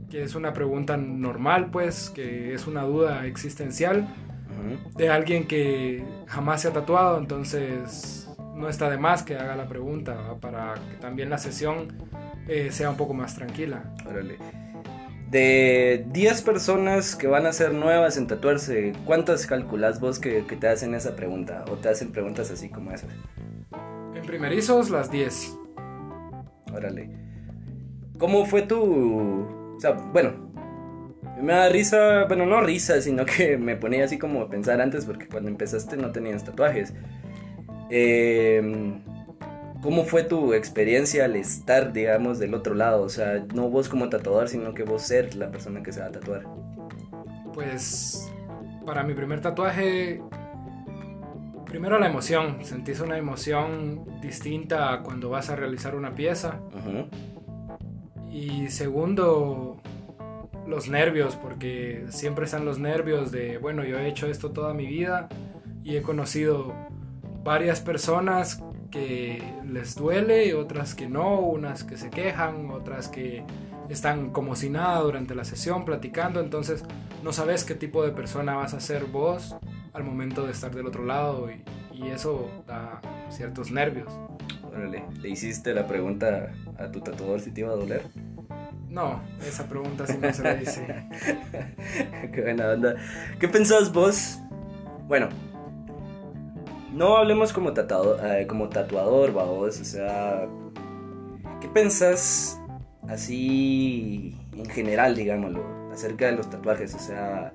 que 0.09 0.23
es 0.23 0.35
una 0.35 0.53
pregunta 0.53 0.97
normal, 0.97 1.71
pues, 1.71 2.11
que 2.11 2.55
es 2.55 2.66
una 2.66 2.83
duda 2.83 3.27
existencial 3.27 4.09
de 4.97 5.09
alguien 5.09 5.47
que 5.47 6.05
jamás 6.27 6.62
se 6.62 6.68
ha 6.68 6.73
tatuado, 6.73 7.18
entonces 7.18 8.30
no 8.61 8.68
está 8.68 8.90
de 8.90 8.99
más 8.99 9.23
que 9.23 9.37
haga 9.37 9.57
la 9.57 9.66
pregunta 9.66 10.37
para 10.40 10.75
que 10.75 10.96
también 11.01 11.31
la 11.31 11.38
sesión 11.38 11.88
eh, 12.46 12.70
sea 12.70 12.90
un 12.90 12.96
poco 12.96 13.14
más 13.14 13.35
tranquila. 13.35 13.94
Órale. 14.07 14.38
De 15.31 16.05
10 16.09 16.42
personas 16.42 17.14
que 17.14 17.27
van 17.27 17.46
a 17.46 17.53
ser 17.53 17.73
nuevas 17.73 18.16
en 18.16 18.27
tatuarse, 18.27 18.92
¿cuántas 19.05 19.46
calculas 19.46 20.01
vos 20.01 20.18
que, 20.18 20.42
te 20.42 20.68
hacen 20.68 20.94
esa 20.94 21.14
pregunta? 21.14 21.64
¿O 21.70 21.77
te 21.77 21.88
hacen 21.88 22.11
preguntas 22.11 22.51
así 22.51 22.68
como 22.68 22.90
esas? 22.90 23.11
En 24.14 24.23
primerizos, 24.27 24.90
las 24.90 25.11
10. 25.11 25.57
Órale. 26.75 27.11
¿Cómo 28.18 28.44
fue 28.44 28.62
tu...? 28.62 29.77
O 29.77 29.81
sea, 29.81 29.92
bueno, 29.92 30.51
me 31.40 31.53
da 31.53 31.68
risa, 31.68 32.25
bueno, 32.25 32.44
no 32.44 32.61
risa, 32.61 33.01
sino 33.01 33.25
que 33.25 33.57
me 33.59 33.77
ponía 33.77 34.05
así 34.05 34.18
como 34.18 34.42
a 34.42 34.51
pensar 34.51 34.81
antes, 34.81 35.07
porque 35.07 35.29
cuando 35.29 35.49
empezaste 35.49 35.96
no 35.96 36.11
tenías 36.11 36.44
tatuajes. 36.44 36.92
Eh, 37.90 38.92
¿Cómo 39.83 40.05
fue 40.05 40.24
tu 40.24 40.53
experiencia 40.53 41.24
al 41.24 41.37
estar, 41.37 41.92
digamos, 41.92 42.38
del 42.38 42.55
otro 42.55 42.74
lado? 42.74 43.03
O 43.03 43.09
sea, 43.09 43.46
no 43.55 43.70
vos 43.70 43.88
como 43.88 44.11
tatuador, 44.11 44.48
sino 44.48 44.74
que 44.74 44.83
vos 44.83 45.03
ser 45.03 45.35
la 45.37 45.50
persona 45.50 45.83
que 45.83 45.92
se 45.92 46.00
va 46.00 46.07
a 46.07 46.12
tatuar. 46.12 46.44
Pues 47.55 48.31
para 48.85 49.03
mi 49.03 49.14
primer 49.14 49.40
tatuaje, 49.40 50.20
primero 51.64 51.98
la 51.98 52.09
emoción. 52.09 52.59
Sentís 52.62 53.00
una 53.00 53.16
emoción 53.16 54.20
distinta 54.20 54.92
a 54.92 55.03
cuando 55.03 55.31
vas 55.31 55.48
a 55.48 55.57
realizar 55.57 55.94
una 55.94 56.14
pieza. 56.14 56.61
Y 58.31 58.68
segundo, 58.68 59.81
los 60.66 60.88
nervios, 60.90 61.37
porque 61.37 62.05
siempre 62.11 62.44
están 62.44 62.66
los 62.66 62.79
nervios 62.79 63.33
de, 63.33 63.57
bueno, 63.57 63.83
yo 63.85 63.98
he 63.98 64.09
hecho 64.09 64.26
esto 64.26 64.50
toda 64.50 64.74
mi 64.74 64.87
vida 64.87 65.29
y 65.83 65.96
he 65.96 66.03
conocido 66.03 66.74
varias 67.42 67.81
personas 67.81 68.62
que 68.90 69.42
les 69.66 69.94
duele, 69.94 70.55
otras 70.55 70.94
que 70.94 71.09
no, 71.09 71.40
unas 71.40 71.85
que 71.85 71.96
se 71.96 72.11
quejan, 72.11 72.70
otras 72.70 73.09
que 73.09 73.44
están 73.88 74.31
como 74.31 74.57
si 74.57 74.70
nada 74.70 75.00
durante 75.00 75.35
la 75.35 75.44
sesión 75.44 75.85
platicando, 75.85 76.40
entonces 76.40 76.85
no 77.22 77.33
sabes 77.33 77.64
qué 77.64 77.74
tipo 77.74 78.05
de 78.05 78.12
persona 78.12 78.55
vas 78.55 78.74
a 78.74 78.81
ser 78.81 79.05
vos 79.05 79.57
al 79.92 80.05
momento 80.05 80.46
de 80.46 80.53
estar 80.53 80.74
del 80.74 80.87
otro 80.87 81.05
lado 81.05 81.48
y, 81.50 81.62
eso 82.14 82.48
da 82.66 83.03
ciertos 83.29 83.70
nervios. 83.70 84.11
Órale, 84.66 85.05
¿le 85.20 85.29
hiciste 85.29 85.74
la 85.74 85.87
pregunta 85.87 86.50
a 86.79 86.90
tu 86.90 87.03
tatuador 87.03 87.40
si 87.40 87.50
te 87.50 87.61
iba 87.61 87.72
a 87.72 87.76
doler? 87.76 88.07
No, 88.88 89.22
esa 89.46 89.68
pregunta 89.68 90.07
sí 90.07 90.16
no 90.18 90.33
se 90.33 90.42
la 90.42 90.62
hice. 90.62 90.87
Qué 92.33 92.40
buena 92.40 92.70
onda. 92.70 92.96
¿Qué 93.38 93.48
pensás 93.48 93.92
vos? 93.92 94.38
Bueno, 95.09 95.29
no 96.92 97.16
hablemos 97.16 97.53
como 97.53 97.72
tatuador, 97.72 98.20
eh, 98.24 98.46
como 98.46 98.68
tatuador, 98.68 99.33
vamos, 99.33 99.81
o 99.81 99.85
sea, 99.85 100.46
¿qué 101.61 101.68
pensás 101.68 102.61
así 103.09 104.37
en 104.57 104.66
general, 104.66 105.14
digámoslo, 105.14 105.64
acerca 105.92 106.26
de 106.26 106.33
los 106.33 106.50
tatuajes? 106.50 106.94
O 106.94 106.98
sea, 106.98 107.53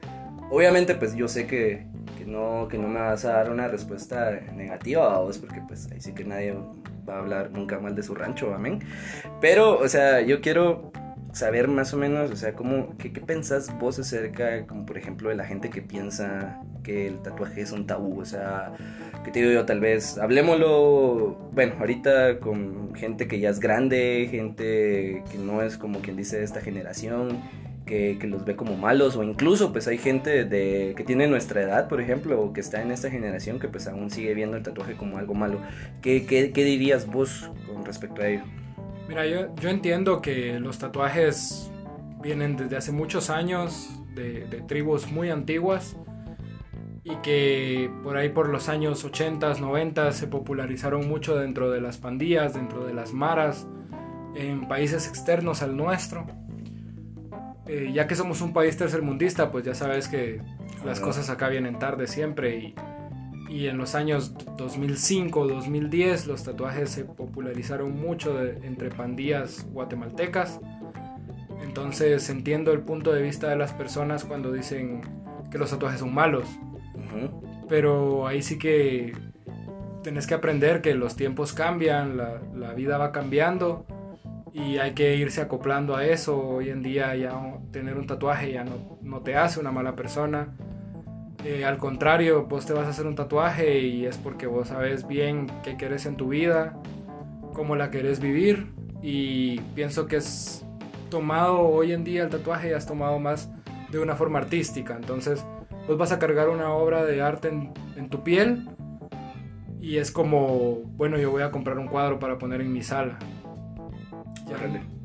obviamente 0.50 0.96
pues 0.96 1.16
yo 1.16 1.28
sé 1.28 1.48
que, 1.48 1.86
no, 2.26 2.68
que 2.70 2.78
no 2.78 2.88
me 2.88 3.00
vas 3.00 3.26
a 3.26 3.34
dar 3.34 3.52
una 3.52 3.68
respuesta 3.68 4.32
negativa, 4.54 5.20
vos, 5.20 5.38
porque 5.38 5.62
pues 5.68 5.90
ahí 5.92 6.02
sí 6.02 6.14
que 6.14 6.24
nadie 6.24 6.56
va 7.08 7.16
a 7.16 7.20
hablar 7.20 7.52
nunca 7.52 7.80
mal 7.80 7.96
de 7.96 8.04
su 8.04 8.16
rancho, 8.16 8.54
amén. 8.54 8.80
Pero, 9.42 9.78
o 9.80 9.88
sea, 9.88 10.22
yo 10.22 10.42
quiero 10.42 10.92
saber 11.36 11.68
más 11.68 11.94
o 11.94 11.98
menos, 11.98 12.32
o 12.32 12.36
sea, 12.38 12.54
cómo, 12.54 12.98
qué, 12.98 13.12
qué 13.12 13.20
pensás 13.20 13.78
vos 13.78 14.00
acerca, 14.00 14.66
como 14.68 14.86
por 14.86 14.98
ejemplo, 14.98 15.30
de 15.30 15.36
la 15.36 15.44
gente 15.44 15.70
que 15.70 15.82
piensa 15.82 16.62
que 16.82 17.08
el 17.08 17.22
tatuaje 17.22 17.60
es 17.60 17.74
un 17.74 17.86
tabú, 17.86 18.22
o 18.22 18.26
sea, 18.26 18.72
que 19.26 19.32
te 19.32 19.40
digo 19.42 19.52
yo, 19.52 19.66
tal 19.66 19.82
vez, 19.82 20.18
hablemoslo, 20.18 21.50
bueno, 21.52 21.76
ahorita 21.78 22.40
con 22.40 22.96
gente 22.96 23.28
que 23.28 23.42
ya 23.42 23.50
es 23.50 23.60
grande, 23.60 24.30
gente 24.32 25.24
que 25.30 25.38
no 25.38 25.62
es 25.62 25.78
como 25.78 26.00
quien 26.00 26.16
dice 26.16 26.42
esta 26.42 26.62
generación, 26.62 27.42
que, 27.86 28.18
que, 28.18 28.28
los 28.28 28.46
ve 28.46 28.56
como 28.56 28.78
malos 28.78 29.16
o 29.16 29.22
incluso 29.22 29.72
pues 29.72 29.88
hay 29.88 30.00
gente 30.00 30.46
de, 30.46 30.94
que 30.96 31.04
tiene 31.04 31.28
nuestra 31.28 31.62
edad, 31.62 31.90
por 31.90 32.00
ejemplo, 32.00 32.42
o 32.42 32.54
que 32.54 32.62
está 32.62 32.82
en 32.82 32.92
esta 32.92 33.12
generación 33.12 33.60
que 33.60 33.68
pues 33.68 33.88
aún 33.88 34.10
sigue 34.10 34.34
viendo 34.34 34.56
el 34.56 34.64
tatuaje 34.64 34.96
como 34.96 35.18
algo 35.18 35.34
malo. 35.34 35.60
¿Qué, 36.02 36.26
qué, 36.26 36.52
qué 36.52 36.64
dirías 36.64 37.06
vos 37.06 37.52
con 37.68 37.86
respecto 37.86 38.22
a 38.22 38.28
ello? 38.30 38.44
Mira, 39.08 39.26
yo, 39.26 39.54
yo 39.56 39.70
entiendo 39.70 40.22
que 40.22 40.60
los 40.60 40.80
tatuajes 40.80 41.72
vienen 42.22 42.58
desde 42.58 42.78
hace 42.78 42.92
muchos 42.92 43.30
años 43.30 43.90
de, 44.16 44.46
de 44.48 44.62
tribus 44.62 45.12
muy 45.12 45.30
antiguas 45.30 45.96
y 47.04 47.16
que 47.18 47.92
por 48.04 48.18
ahí 48.18 48.30
por 48.30 48.50
los 48.50 48.68
años 48.68 49.06
80, 49.06 49.54
90 49.54 50.12
se 50.12 50.26
popularizaron 50.26 51.08
mucho 51.08 51.38
dentro 51.38 51.70
de 51.70 51.80
las 51.80 51.98
pandillas, 52.00 52.56
dentro 52.56 52.84
de 52.84 52.96
las 52.96 53.14
maras, 53.14 53.68
en 54.36 54.68
países 54.68 55.08
externos 55.08 55.62
al 55.62 55.78
nuestro. 55.78 56.26
Eh, 57.68 57.92
ya 57.94 58.08
que 58.08 58.16
somos 58.16 58.42
un 58.42 58.54
país 58.54 58.76
tercermundista, 58.76 59.52
pues 59.52 59.64
ya 59.64 59.76
sabes 59.76 60.08
que 60.08 60.42
las 60.84 61.00
cosas 61.00 61.30
acá 61.30 61.48
vienen 61.48 61.78
tarde 61.78 62.08
siempre 62.08 62.58
y 62.58 62.76
y 63.50 63.68
en 63.68 63.78
los 63.78 63.96
años 63.96 64.34
2005, 64.58 65.48
2010 65.48 66.28
los 66.28 66.44
tatuajes 66.44 66.90
se 66.90 67.06
popularizaron 67.06 68.00
mucho 68.00 68.42
entre 68.42 68.90
pandillas 68.90 69.66
guatemaltecas. 69.72 70.60
Entonces 71.64 72.30
entiendo 72.30 72.72
el 72.72 72.82
punto 72.82 73.14
de 73.14 73.22
vista 73.22 73.50
de 73.50 73.56
las 73.56 73.74
personas 73.74 74.24
cuando 74.24 74.52
dicen 74.52 75.02
que 75.52 75.58
los 75.58 75.70
tatuajes 75.70 76.00
son 76.00 76.14
malos. 76.14 76.48
Pero 77.70 78.28
ahí 78.28 78.42
sí 78.42 78.58
que 78.58 79.14
tenés 80.04 80.28
que 80.28 80.34
aprender 80.34 80.82
que 80.82 80.94
los 80.94 81.16
tiempos 81.16 81.54
cambian, 81.54 82.18
la, 82.18 82.42
la, 82.56 82.74
vida 82.74 82.98
va 82.98 83.12
cambiando 83.12 83.86
y 84.54 84.78
hay 84.78 84.94
que 84.94 85.16
irse 85.16 85.42
acoplando 85.42 85.96
a 85.96 86.06
eso. 86.06 86.38
Hoy 86.38 86.70
en 86.70 86.84
día 86.84 87.16
ya 87.16 87.34
tener 87.72 87.98
un 87.98 88.06
tatuaje 88.06 88.52
ya 88.52 88.64
no, 88.64 89.00
no 89.02 89.22
te 89.22 89.36
hace 89.36 89.60
una 89.60 89.72
mala 89.72 89.96
persona 89.96 90.56
eh, 91.46 91.64
al 91.64 91.78
contrario, 91.78 92.48
vos 92.48 92.66
te 92.66 92.74
vas 92.74 92.88
a 92.88 92.90
hacer 92.90 93.06
un 93.06 93.14
tatuaje 93.14 93.78
y 93.78 94.08
es 94.08 94.18
porque 94.18 94.48
vos 94.48 94.70
sabes 94.70 95.08
bien 95.08 95.46
qué 95.62 95.78
querés 95.78 96.08
en 96.08 96.18
tu 96.18 96.30
vida, 96.30 96.76
cómo 97.54 97.76
la 97.76 97.92
querés 97.92 98.20
vivir 98.20 98.74
y 99.04 99.60
pienso 99.76 100.08
que 100.08 100.16
es 100.16 100.66
tomado 101.12 101.60
hoy 101.60 101.92
en 101.92 102.04
día 102.04 102.24
el 102.24 102.30
tatuaje 102.30 102.72
ya 102.72 102.78
has 102.78 102.88
tomado 102.88 103.20
más 103.20 103.52
de 103.92 104.00
una 104.00 104.16
forma 104.16 104.40
artística. 104.40 104.96
Entonces, 104.96 105.46
vos 105.88 106.00
vas 106.00 106.12
a 106.12 106.18
cargar 106.18 106.50
una 106.50 106.74
obra 106.74 107.06
de 107.06 107.22
arte 107.22 107.50
en, 107.50 108.10
tu 108.10 108.24
piel 108.24 108.68
y 109.80 109.98
es 109.98 110.10
como, 110.10 110.82
bueno, 110.98 111.20
yo 111.20 111.30
voy 111.30 111.44
a 111.44 111.52
comprar 111.52 111.78
un 111.78 111.88
cuadro 111.88 112.18
para 112.18 112.40
poner 112.40 112.62
en 112.62 112.74
mi 112.74 112.82
sala. 112.82 113.20
Ya, 114.48 114.58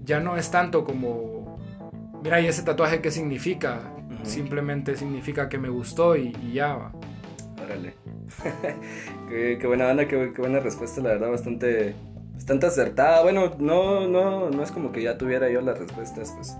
ya 0.05 0.21
no 0.21 0.39
es 0.39 0.51
tanto 0.51 0.85
como, 0.85 1.59
mira, 2.23 2.41
¿y 2.41 2.47
ese 2.47 2.63
tatuaje 2.63 3.03
qué 3.03 3.11
significa? 3.11 3.93
Simplemente 4.23 4.97
significa 4.97 5.49
que 5.49 5.59
me 5.59 5.69
gustó 5.69 6.17
y, 6.17 6.33
ya 6.53 6.75
va. 6.75 6.93
Órale. 7.63 7.95
qué, 9.29 9.67
buena 9.67 9.87
banda, 9.87 10.07
qué, 10.07 10.33
buena 10.37 10.61
respuesta, 10.61 11.01
la 11.01 11.11
verdad, 11.11 11.31
bastante, 11.31 11.95
bastante 12.33 12.67
acertada. 12.67 13.23
Bueno, 13.23 13.57
no, 13.59 14.09
no, 14.09 14.51
no 14.51 14.63
es 14.63 14.71
como 14.71 14.93
que 14.93 15.03
ya 15.03 15.19
tuviera 15.19 15.51
yo 15.51 15.61
las 15.61 15.79
respuestas, 15.79 16.33
pues. 16.37 16.57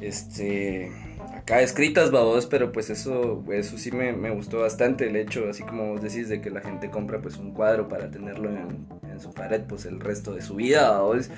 Este 0.00 0.92
acá 1.34 1.60
escritas, 1.60 2.10
babos, 2.10 2.46
pero 2.46 2.72
pues 2.72 2.90
eso, 2.90 3.44
eso 3.52 3.78
sí 3.78 3.92
me, 3.92 4.12
me, 4.12 4.30
gustó 4.30 4.60
bastante 4.60 5.06
el 5.06 5.16
hecho, 5.16 5.48
así 5.48 5.62
como 5.62 5.92
vos 5.92 6.02
decís, 6.02 6.28
de 6.28 6.40
que 6.40 6.50
la 6.50 6.60
gente 6.60 6.90
compra 6.90 7.20
pues 7.20 7.36
un 7.36 7.52
cuadro 7.52 7.88
para 7.88 8.10
tenerlo 8.10 8.50
en, 8.50 8.86
en 9.16 9.20
su 9.20 9.32
pared 9.32 9.62
pues 9.66 9.86
el 9.86 10.00
resto 10.00 10.34
de 10.34 10.42
su 10.42 10.54
vida, 10.54 10.90
babos, 10.90 11.30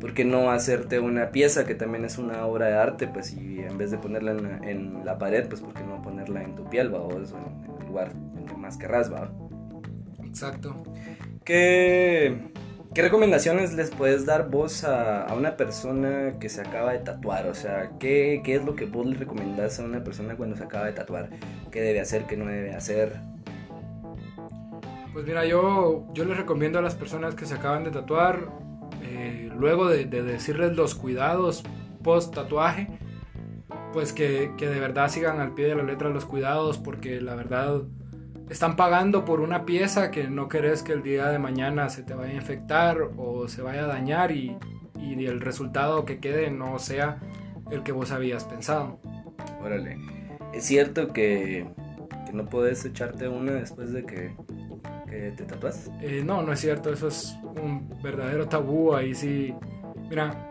¿por 0.00 0.14
qué 0.14 0.24
no 0.24 0.50
hacerte 0.50 0.98
una 0.98 1.30
pieza 1.30 1.64
que 1.64 1.74
también 1.74 2.04
es 2.04 2.18
una 2.18 2.46
obra 2.46 2.66
de 2.66 2.74
arte, 2.74 3.06
pues 3.06 3.32
y 3.34 3.60
en 3.60 3.78
vez 3.78 3.90
de 3.90 3.98
ponerla 3.98 4.32
en, 4.32 4.64
en 4.64 5.04
la 5.04 5.18
pared, 5.18 5.46
pues 5.48 5.60
por 5.60 5.74
qué 5.74 5.82
no 5.84 6.02
ponerla 6.02 6.42
en 6.42 6.54
tu 6.54 6.68
piel, 6.68 6.90
babos, 6.90 7.32
o 7.32 7.38
en, 7.38 7.80
el 7.80 7.86
lugar 7.86 8.12
en 8.36 8.46
que 8.46 8.56
más 8.56 8.76
querrás, 8.76 9.10
babos. 9.10 9.30
Exacto. 10.24 10.74
¿Qué, 11.44 12.50
¿Qué 12.94 13.02
recomendaciones 13.02 13.74
les 13.74 13.90
puedes 13.90 14.24
dar 14.24 14.48
vos 14.50 14.84
a, 14.84 15.32
una 15.36 15.56
persona 15.56 16.38
que 16.40 16.48
se 16.48 16.62
acaba 16.62 16.92
de 16.92 17.00
tatuar? 17.00 17.46
O 17.46 17.54
sea, 17.54 17.92
¿qué, 18.00 18.40
¿qué, 18.42 18.56
es 18.56 18.64
lo 18.64 18.74
que 18.74 18.86
vos 18.86 19.06
le 19.06 19.16
recomendás 19.16 19.78
a 19.78 19.84
una 19.84 20.02
persona 20.02 20.34
cuando 20.34 20.56
se 20.56 20.64
acaba 20.64 20.86
de 20.86 20.92
tatuar? 20.92 21.28
¿Qué 21.70 21.82
debe 21.82 22.00
hacer, 22.00 22.24
qué 22.24 22.36
no 22.36 22.46
debe 22.46 22.74
hacer? 22.74 23.20
Pues 25.16 25.24
mira, 25.24 25.46
yo, 25.46 26.06
yo 26.12 26.26
les 26.26 26.36
recomiendo 26.36 26.78
a 26.78 26.82
las 26.82 26.94
personas 26.94 27.34
que 27.34 27.46
se 27.46 27.54
acaban 27.54 27.84
de 27.84 27.90
tatuar, 27.90 28.50
eh, 29.02 29.50
luego 29.58 29.88
de, 29.88 30.04
decirles 30.04 30.76
los 30.76 30.94
cuidados 30.94 31.64
post 32.02 32.34
tatuaje, 32.34 32.98
pues 33.94 34.12
que, 34.12 34.52
que 34.58 34.68
de 34.68 34.78
verdad 34.78 35.08
sigan 35.08 35.40
al 35.40 35.54
pie 35.54 35.68
de 35.68 35.74
la 35.74 35.84
letra 35.84 36.10
los 36.10 36.26
cuidados, 36.26 36.76
porque 36.76 37.22
la 37.22 37.34
verdad 37.34 37.84
están 38.50 38.76
pagando 38.76 39.24
por 39.24 39.40
una 39.40 39.64
pieza 39.64 40.10
que 40.10 40.28
no 40.28 40.50
querés 40.50 40.82
que 40.82 40.92
el 40.92 41.02
día 41.02 41.28
de 41.28 41.38
mañana 41.38 41.88
se 41.88 42.02
te 42.02 42.12
vaya 42.12 42.32
a 42.32 42.36
infectar 42.36 42.98
o 43.16 43.48
se 43.48 43.62
vaya 43.62 43.84
a 43.84 43.86
dañar 43.86 44.32
y, 44.32 44.58
y 45.00 45.24
el 45.24 45.40
resultado 45.40 46.04
que 46.04 46.20
quede 46.20 46.50
no 46.50 46.78
sea 46.78 47.20
el 47.70 47.82
que 47.84 47.92
vos 47.92 48.12
habías 48.12 48.44
pensado. 48.44 49.00
Órale, 49.62 49.96
es 50.52 50.64
cierto 50.64 51.14
que, 51.14 51.66
que 52.26 52.32
no 52.34 52.44
puedes 52.44 52.84
echarte 52.84 53.28
una 53.28 53.52
después 53.52 53.94
de 53.94 54.04
que, 54.04 54.36
que 55.16 55.32
te 55.32 55.44
tatuas. 55.44 55.90
Eh, 56.00 56.22
no, 56.24 56.42
no 56.42 56.52
es 56.52 56.60
cierto, 56.60 56.92
eso 56.92 57.08
es 57.08 57.36
un 57.42 57.88
verdadero 58.02 58.48
tabú, 58.48 58.94
ahí 58.94 59.14
sí. 59.14 59.54
Mira, 60.08 60.50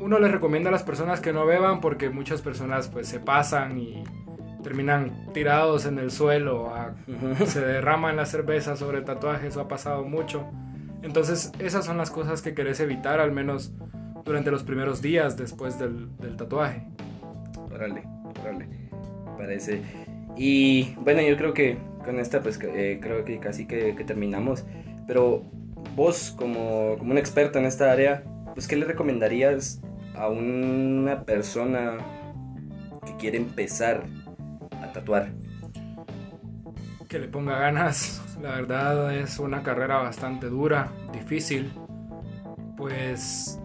uno 0.00 0.18
les 0.18 0.30
recomienda 0.30 0.68
a 0.68 0.72
las 0.72 0.82
personas 0.82 1.20
que 1.20 1.32
no 1.32 1.46
beban 1.46 1.80
porque 1.80 2.10
muchas 2.10 2.42
personas 2.42 2.88
pues 2.88 3.08
se 3.08 3.20
pasan 3.20 3.78
y 3.78 4.04
terminan 4.62 5.32
tirados 5.32 5.84
en 5.84 5.98
el 5.98 6.10
suelo, 6.10 6.72
se 7.46 7.60
derraman 7.60 8.16
la 8.16 8.24
cerveza 8.24 8.76
sobre 8.76 8.98
el 8.98 9.04
tatuaje, 9.04 9.48
eso 9.48 9.60
ha 9.60 9.68
pasado 9.68 10.04
mucho. 10.04 10.46
Entonces 11.02 11.52
esas 11.58 11.84
son 11.84 11.98
las 11.98 12.10
cosas 12.10 12.40
que 12.40 12.54
querés 12.54 12.80
evitar, 12.80 13.20
al 13.20 13.30
menos 13.32 13.72
durante 14.24 14.50
los 14.50 14.62
primeros 14.62 15.02
días 15.02 15.36
después 15.36 15.78
del, 15.78 16.08
tatuaje. 16.36 16.86
Órale, 17.70 18.04
órale, 18.40 18.68
parece. 19.36 19.82
Y 20.36 20.94
bueno, 20.96 21.20
yo 21.20 21.36
creo 21.36 21.52
que 21.52 21.78
con 22.04 22.18
esta 22.18 22.40
pues 22.40 22.58
eh, 22.62 22.98
creo 23.00 23.24
que 23.24 23.38
casi 23.38 23.66
que, 23.66 23.92
terminamos. 24.06 24.64
Pero 25.06 25.42
vos 25.94 26.34
como, 26.36 26.96
como 26.98 27.12
un 27.12 27.18
experto 27.18 27.58
en 27.58 27.66
esta 27.66 27.90
área, 27.90 28.24
pues 28.54 28.68
¿qué 28.68 28.76
le 28.76 28.84
recomendarías 28.86 29.80
a 30.14 30.28
una 30.28 31.24
persona 31.24 31.98
que 33.04 33.16
quiere 33.16 33.36
empezar 33.38 34.04
tatuar. 34.94 35.28
Que 37.08 37.18
le 37.18 37.28
ponga 37.28 37.58
ganas, 37.58 38.22
la 38.40 38.52
verdad 38.52 39.14
es 39.14 39.38
una 39.38 39.62
carrera 39.62 39.98
bastante 39.98 40.48
dura, 40.48 40.90
difícil. 41.12 41.70
Pues 42.78 43.60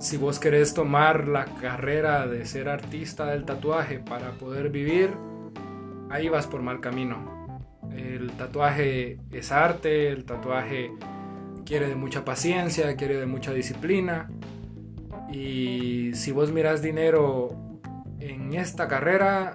si 0.00 0.16
vos 0.16 0.38
querés 0.38 0.72
tomar 0.72 1.28
la 1.28 1.44
carrera 1.44 2.26
de 2.26 2.46
ser 2.46 2.68
artista 2.70 3.26
del 3.26 3.44
tatuaje 3.44 3.98
para 3.98 4.32
poder 4.32 4.70
vivir, 4.70 5.10
ahí 6.10 6.30
vas 6.30 6.46
por 6.46 6.62
mal 6.62 6.80
camino. 6.80 7.37
El 7.96 8.32
tatuaje 8.32 9.18
es 9.30 9.52
arte, 9.52 10.08
el 10.08 10.24
tatuaje 10.24 10.90
quiere 11.64 11.88
de 11.88 11.96
mucha 11.96 12.24
paciencia, 12.24 12.96
quiere 12.96 13.18
de 13.18 13.26
mucha 13.26 13.52
disciplina. 13.52 14.30
Y 15.30 16.14
si 16.14 16.32
vos 16.32 16.52
miras 16.52 16.80
dinero 16.80 17.50
en 18.20 18.54
esta 18.54 18.88
carrera, 18.88 19.52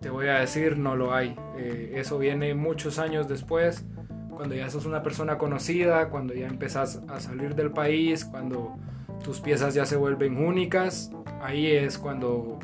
te 0.00 0.10
voy 0.10 0.28
a 0.28 0.40
decir, 0.40 0.78
no 0.78 0.96
lo 0.96 1.14
hay. 1.14 1.36
Eh, 1.56 1.92
eso 1.96 2.18
viene 2.18 2.54
muchos 2.54 2.98
años 2.98 3.28
después, 3.28 3.84
cuando 4.30 4.54
ya 4.54 4.68
sos 4.68 4.84
una 4.86 5.02
persona 5.02 5.38
conocida, 5.38 6.10
cuando 6.10 6.34
ya 6.34 6.46
empezás 6.46 7.02
a 7.08 7.20
salir 7.20 7.54
del 7.54 7.70
país, 7.70 8.24
cuando 8.24 8.76
tus 9.24 9.40
piezas 9.40 9.74
ya 9.74 9.86
se 9.86 9.96
vuelven 9.96 10.36
únicas, 10.36 11.10
ahí 11.40 11.66
es 11.66 11.98
cuando 11.98 12.58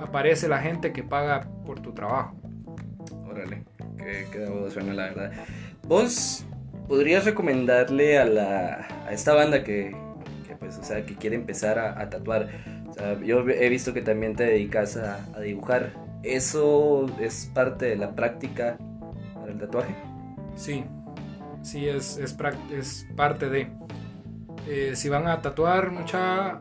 aparece 0.00 0.48
la 0.48 0.58
gente 0.58 0.92
que 0.92 1.02
paga 1.02 1.48
por 1.66 1.80
tu 1.80 1.92
trabajo. 1.92 2.39
Suena 4.72 4.94
la 4.94 5.04
verdad. 5.04 5.32
¿Vos 5.86 6.44
podrías 6.88 7.24
recomendarle 7.24 8.18
a, 8.18 8.24
la, 8.24 8.88
a 9.06 9.12
esta 9.12 9.34
banda 9.34 9.64
que, 9.64 9.94
que, 10.46 10.56
pues, 10.56 10.78
o 10.78 10.84
sea, 10.84 11.04
que 11.04 11.14
quiere 11.14 11.36
empezar 11.36 11.78
a, 11.78 12.08
tatuar? 12.10 12.48
Yo 13.24 13.48
he 13.48 13.68
visto 13.68 13.94
que 13.94 14.02
también 14.02 14.36
te 14.36 14.44
dedicas 14.44 14.96
a, 14.96 15.24
a 15.34 15.40
dibujar. 15.40 15.92
¿Eso 16.22 17.06
es 17.18 17.50
parte 17.54 17.86
de 17.86 17.96
la 17.96 18.14
práctica 18.14 18.76
para 19.34 19.52
el 19.52 19.58
tatuaje? 19.58 19.94
Sí, 20.54 20.84
sí, 21.62 21.88
es, 21.88 22.18
es, 22.18 22.36
es 22.70 23.06
parte 23.16 23.48
de. 23.48 23.68
Eh, 24.68 24.92
si 24.94 25.08
van 25.08 25.26
a 25.26 25.40
tatuar, 25.40 25.90
mucha. 25.90 26.60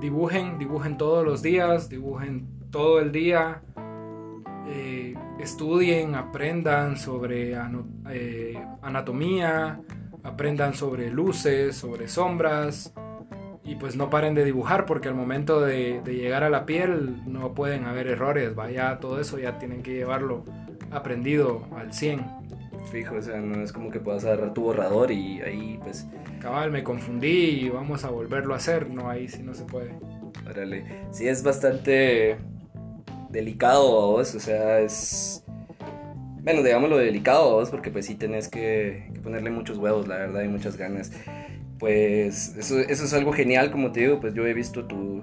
Dibujen, 0.00 0.58
dibujen 0.58 0.96
todos 0.96 1.24
los 1.24 1.42
días, 1.42 1.88
dibujen 1.88 2.46
todo 2.70 3.00
el 3.00 3.12
día. 3.12 3.62
Eh, 4.68 5.14
estudien, 5.38 6.14
aprendan 6.14 6.96
sobre 6.96 7.52
eh, 8.10 8.64
anatomía, 8.82 9.80
aprendan 10.24 10.74
sobre 10.74 11.10
luces, 11.10 11.76
sobre 11.76 12.08
sombras, 12.08 12.92
y 13.66 13.74
pues 13.74 13.96
no 13.96 14.10
paren 14.10 14.34
de 14.34 14.44
dibujar 14.44 14.86
porque 14.86 15.08
al 15.08 15.14
momento 15.14 15.60
de, 15.60 16.00
llegar 16.04 16.44
a 16.44 16.50
la 16.50 16.66
piel 16.66 17.22
no 17.26 17.54
pueden 17.54 17.84
haber 17.84 18.06
errores, 18.06 18.54
vaya, 18.54 18.98
todo 19.00 19.20
eso 19.20 19.38
ya 19.38 19.58
tienen 19.58 19.82
que 19.82 19.92
llevarlo 19.94 20.44
aprendido 20.90 21.66
al 21.76 21.92
100. 21.92 22.24
Fijo, 22.92 23.16
o 23.16 23.22
sea, 23.22 23.40
no 23.40 23.62
es 23.62 23.72
como 23.72 23.90
que 23.90 23.98
puedas 23.98 24.24
agarrar 24.24 24.54
tu 24.54 24.62
borrador 24.62 25.10
y 25.10 25.40
ahí 25.40 25.78
pues... 25.82 26.06
Cabal, 26.40 26.70
me 26.70 26.84
confundí 26.84 27.60
y 27.60 27.68
vamos 27.70 28.04
a 28.04 28.10
volverlo 28.10 28.54
a 28.54 28.58
hacer, 28.58 28.90
no, 28.90 29.10
ahí 29.10 29.26
sí 29.26 29.42
no 29.42 29.54
se 29.54 29.64
puede. 29.64 29.98
Órale, 30.48 30.84
sí 31.10 31.26
es 31.26 31.42
bastante 31.42 32.36
delicado 33.36 33.90
vos, 33.90 34.34
o 34.34 34.40
sea, 34.40 34.80
es... 34.80 35.44
Bueno, 36.42 36.62
digámoslo 36.62 36.96
delicado 36.96 37.52
vos, 37.52 37.70
porque 37.70 37.90
pues 37.90 38.06
sí 38.06 38.14
tenés 38.14 38.48
que, 38.48 39.10
que 39.12 39.20
ponerle 39.20 39.50
muchos 39.50 39.78
huevos, 39.78 40.06
la 40.08 40.16
verdad, 40.16 40.42
y 40.42 40.48
muchas 40.48 40.76
ganas. 40.76 41.12
Pues 41.78 42.56
eso, 42.56 42.78
eso, 42.78 43.04
es 43.04 43.12
algo 43.12 43.32
genial, 43.32 43.70
como 43.70 43.92
te 43.92 44.00
digo, 44.00 44.20
pues 44.20 44.32
yo 44.32 44.46
he 44.46 44.54
visto 44.54 44.86
tu, 44.86 45.22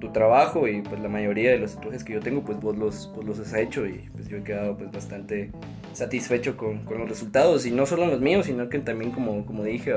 tu 0.00 0.10
trabajo 0.10 0.66
y 0.66 0.82
pues 0.82 1.00
la 1.00 1.08
mayoría 1.08 1.50
de 1.50 1.58
los 1.58 1.74
tatuajes 1.74 2.02
que 2.02 2.14
yo 2.14 2.20
tengo 2.20 2.42
pues 2.42 2.58
vos 2.60 2.76
los, 2.76 3.12
vos 3.14 3.24
los 3.24 3.38
has 3.38 3.54
hecho 3.54 3.86
y 3.86 4.08
pues 4.12 4.28
yo 4.28 4.38
he 4.38 4.42
quedado 4.42 4.76
pues 4.76 4.90
bastante 4.90 5.52
satisfecho 5.92 6.56
con, 6.56 6.84
con 6.84 6.98
los 6.98 7.08
resultados 7.08 7.66
y 7.66 7.70
no 7.70 7.86
solo 7.86 8.04
en 8.04 8.10
los 8.10 8.20
míos 8.20 8.46
sino 8.46 8.68
que 8.68 8.78
también 8.78 9.12
como, 9.12 9.44
como 9.46 9.62
dije 9.62 9.92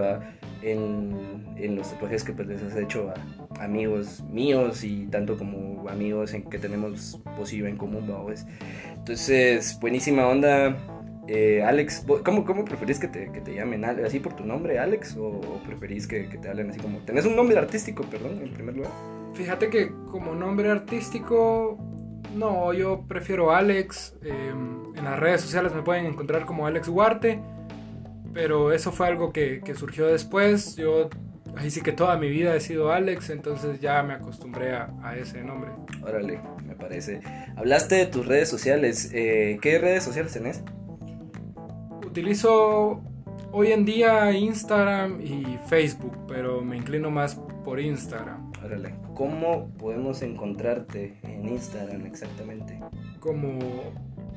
en, 0.62 1.56
en, 1.56 1.76
los 1.76 1.90
tatuajes 1.92 2.24
que 2.24 2.34
pues 2.34 2.48
les 2.48 2.62
has 2.62 2.76
hecho 2.76 3.12
a 3.12 3.64
amigos 3.64 4.22
míos 4.30 4.84
y 4.84 5.08
tanto 5.08 5.38
como 5.38 5.88
amigos 5.90 6.34
en 6.34 6.44
que 6.44 6.60
tenemos 6.60 7.20
posible 7.38 7.70
en 7.70 7.78
común 7.78 8.08
¿va? 8.10 8.22
Pues. 8.24 8.46
entonces 8.96 9.80
buenísima 9.80 10.28
onda 10.28 10.78
eh, 11.36 11.64
Alex, 11.64 12.06
¿cómo, 12.24 12.46
¿cómo 12.46 12.64
preferís 12.64 13.00
que 13.00 13.08
te, 13.08 13.32
que 13.32 13.42
te 13.42 13.56
llamen? 13.56 13.84
¿Así 13.86 14.20
por 14.20 14.36
tu 14.36 14.46
nombre, 14.46 14.78
Alex? 14.78 15.18
¿O, 15.18 15.42
preferís 15.66 16.06
que, 16.06 16.30
que, 16.30 16.38
te 16.38 16.48
hablen 16.48 16.70
así 16.70 16.80
como... 16.80 17.00
¿Tenés 17.00 17.26
un 17.26 17.36
nombre 17.36 17.58
artístico, 17.58 18.04
perdón, 18.04 18.40
en 18.44 18.54
primer 18.54 18.76
lugar? 18.76 18.92
Fíjate 19.34 19.72
que 19.72 19.92
como 20.12 20.36
nombre 20.36 20.70
artístico, 20.70 21.80
no, 22.36 22.72
yo 22.72 23.06
prefiero 23.08 23.52
Alex. 23.52 24.16
Em, 24.22 24.96
en 24.96 25.04
las 25.04 25.20
redes 25.20 25.42
sociales 25.42 25.74
me 25.74 25.82
pueden 25.82 26.06
encontrar 26.06 26.46
como 26.46 26.68
Alex 26.68 26.88
Huarte, 26.88 27.40
pero 28.32 28.72
eso 28.72 28.92
fue 28.92 29.08
algo 29.08 29.34
que, 29.34 29.62
que 29.62 29.74
surgió 29.74 30.06
después. 30.06 30.76
Yo 30.76 31.10
ahí 31.56 31.72
sí 31.72 31.82
que 31.82 31.94
toda 31.94 32.16
mi 32.16 32.30
vida 32.30 32.56
he 32.56 32.60
sido 32.60 32.92
Alex, 32.92 33.32
entonces 33.32 33.82
ya 33.82 34.04
me 34.04 34.14
acostumbré 34.14 34.76
a, 34.76 34.94
a 35.02 35.18
ese 35.18 35.44
nombre. 35.44 35.72
Órale, 36.04 36.40
me 36.64 36.76
parece. 36.76 37.22
Hablaste 37.56 37.96
de 37.96 38.06
tus 38.06 38.28
redes 38.28 38.50
sociales. 38.50 39.10
Eh, 39.16 39.58
¿Qué 39.64 39.80
redes 39.80 40.04
sociales 40.04 40.32
tenés? 40.32 40.62
Utilizo 42.14 43.02
hoy 43.52 43.72
en 43.72 43.86
día 43.86 44.32
Instagram 44.32 45.20
y 45.20 45.58
Facebook, 45.66 46.16
pero 46.28 46.62
me 46.62 46.78
inclino 46.78 47.10
más 47.10 47.42
por 47.66 47.80
Instagram. 47.80 48.52
Órale, 48.64 48.94
¿cómo 49.16 49.70
podemos 49.80 50.22
encontrarte 50.22 51.18
en 51.24 51.48
Instagram 51.48 52.06
exactamente? 52.06 52.80
Como 53.20 53.58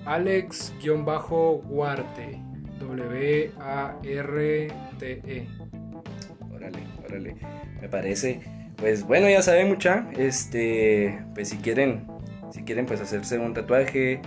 Alex-Huarte, 0.07 2.41
W-A-R-T-E. 2.81 3.89
Órale, 6.55 6.79
órale, 7.05 7.37
me 7.83 7.91
parece. 7.91 8.41
Pues 8.79 9.07
bueno, 9.07 9.29
ya 9.29 9.43
saben 9.43 9.69
mucha, 9.69 10.09
este, 10.17 11.23
pues 11.35 11.51
si 11.51 11.59
quieren, 11.59 12.07
si 12.53 12.63
quieren 12.63 12.87
pues 12.87 13.03
hacerse 13.03 13.39
un 13.39 13.53
tatuaje 13.53 14.23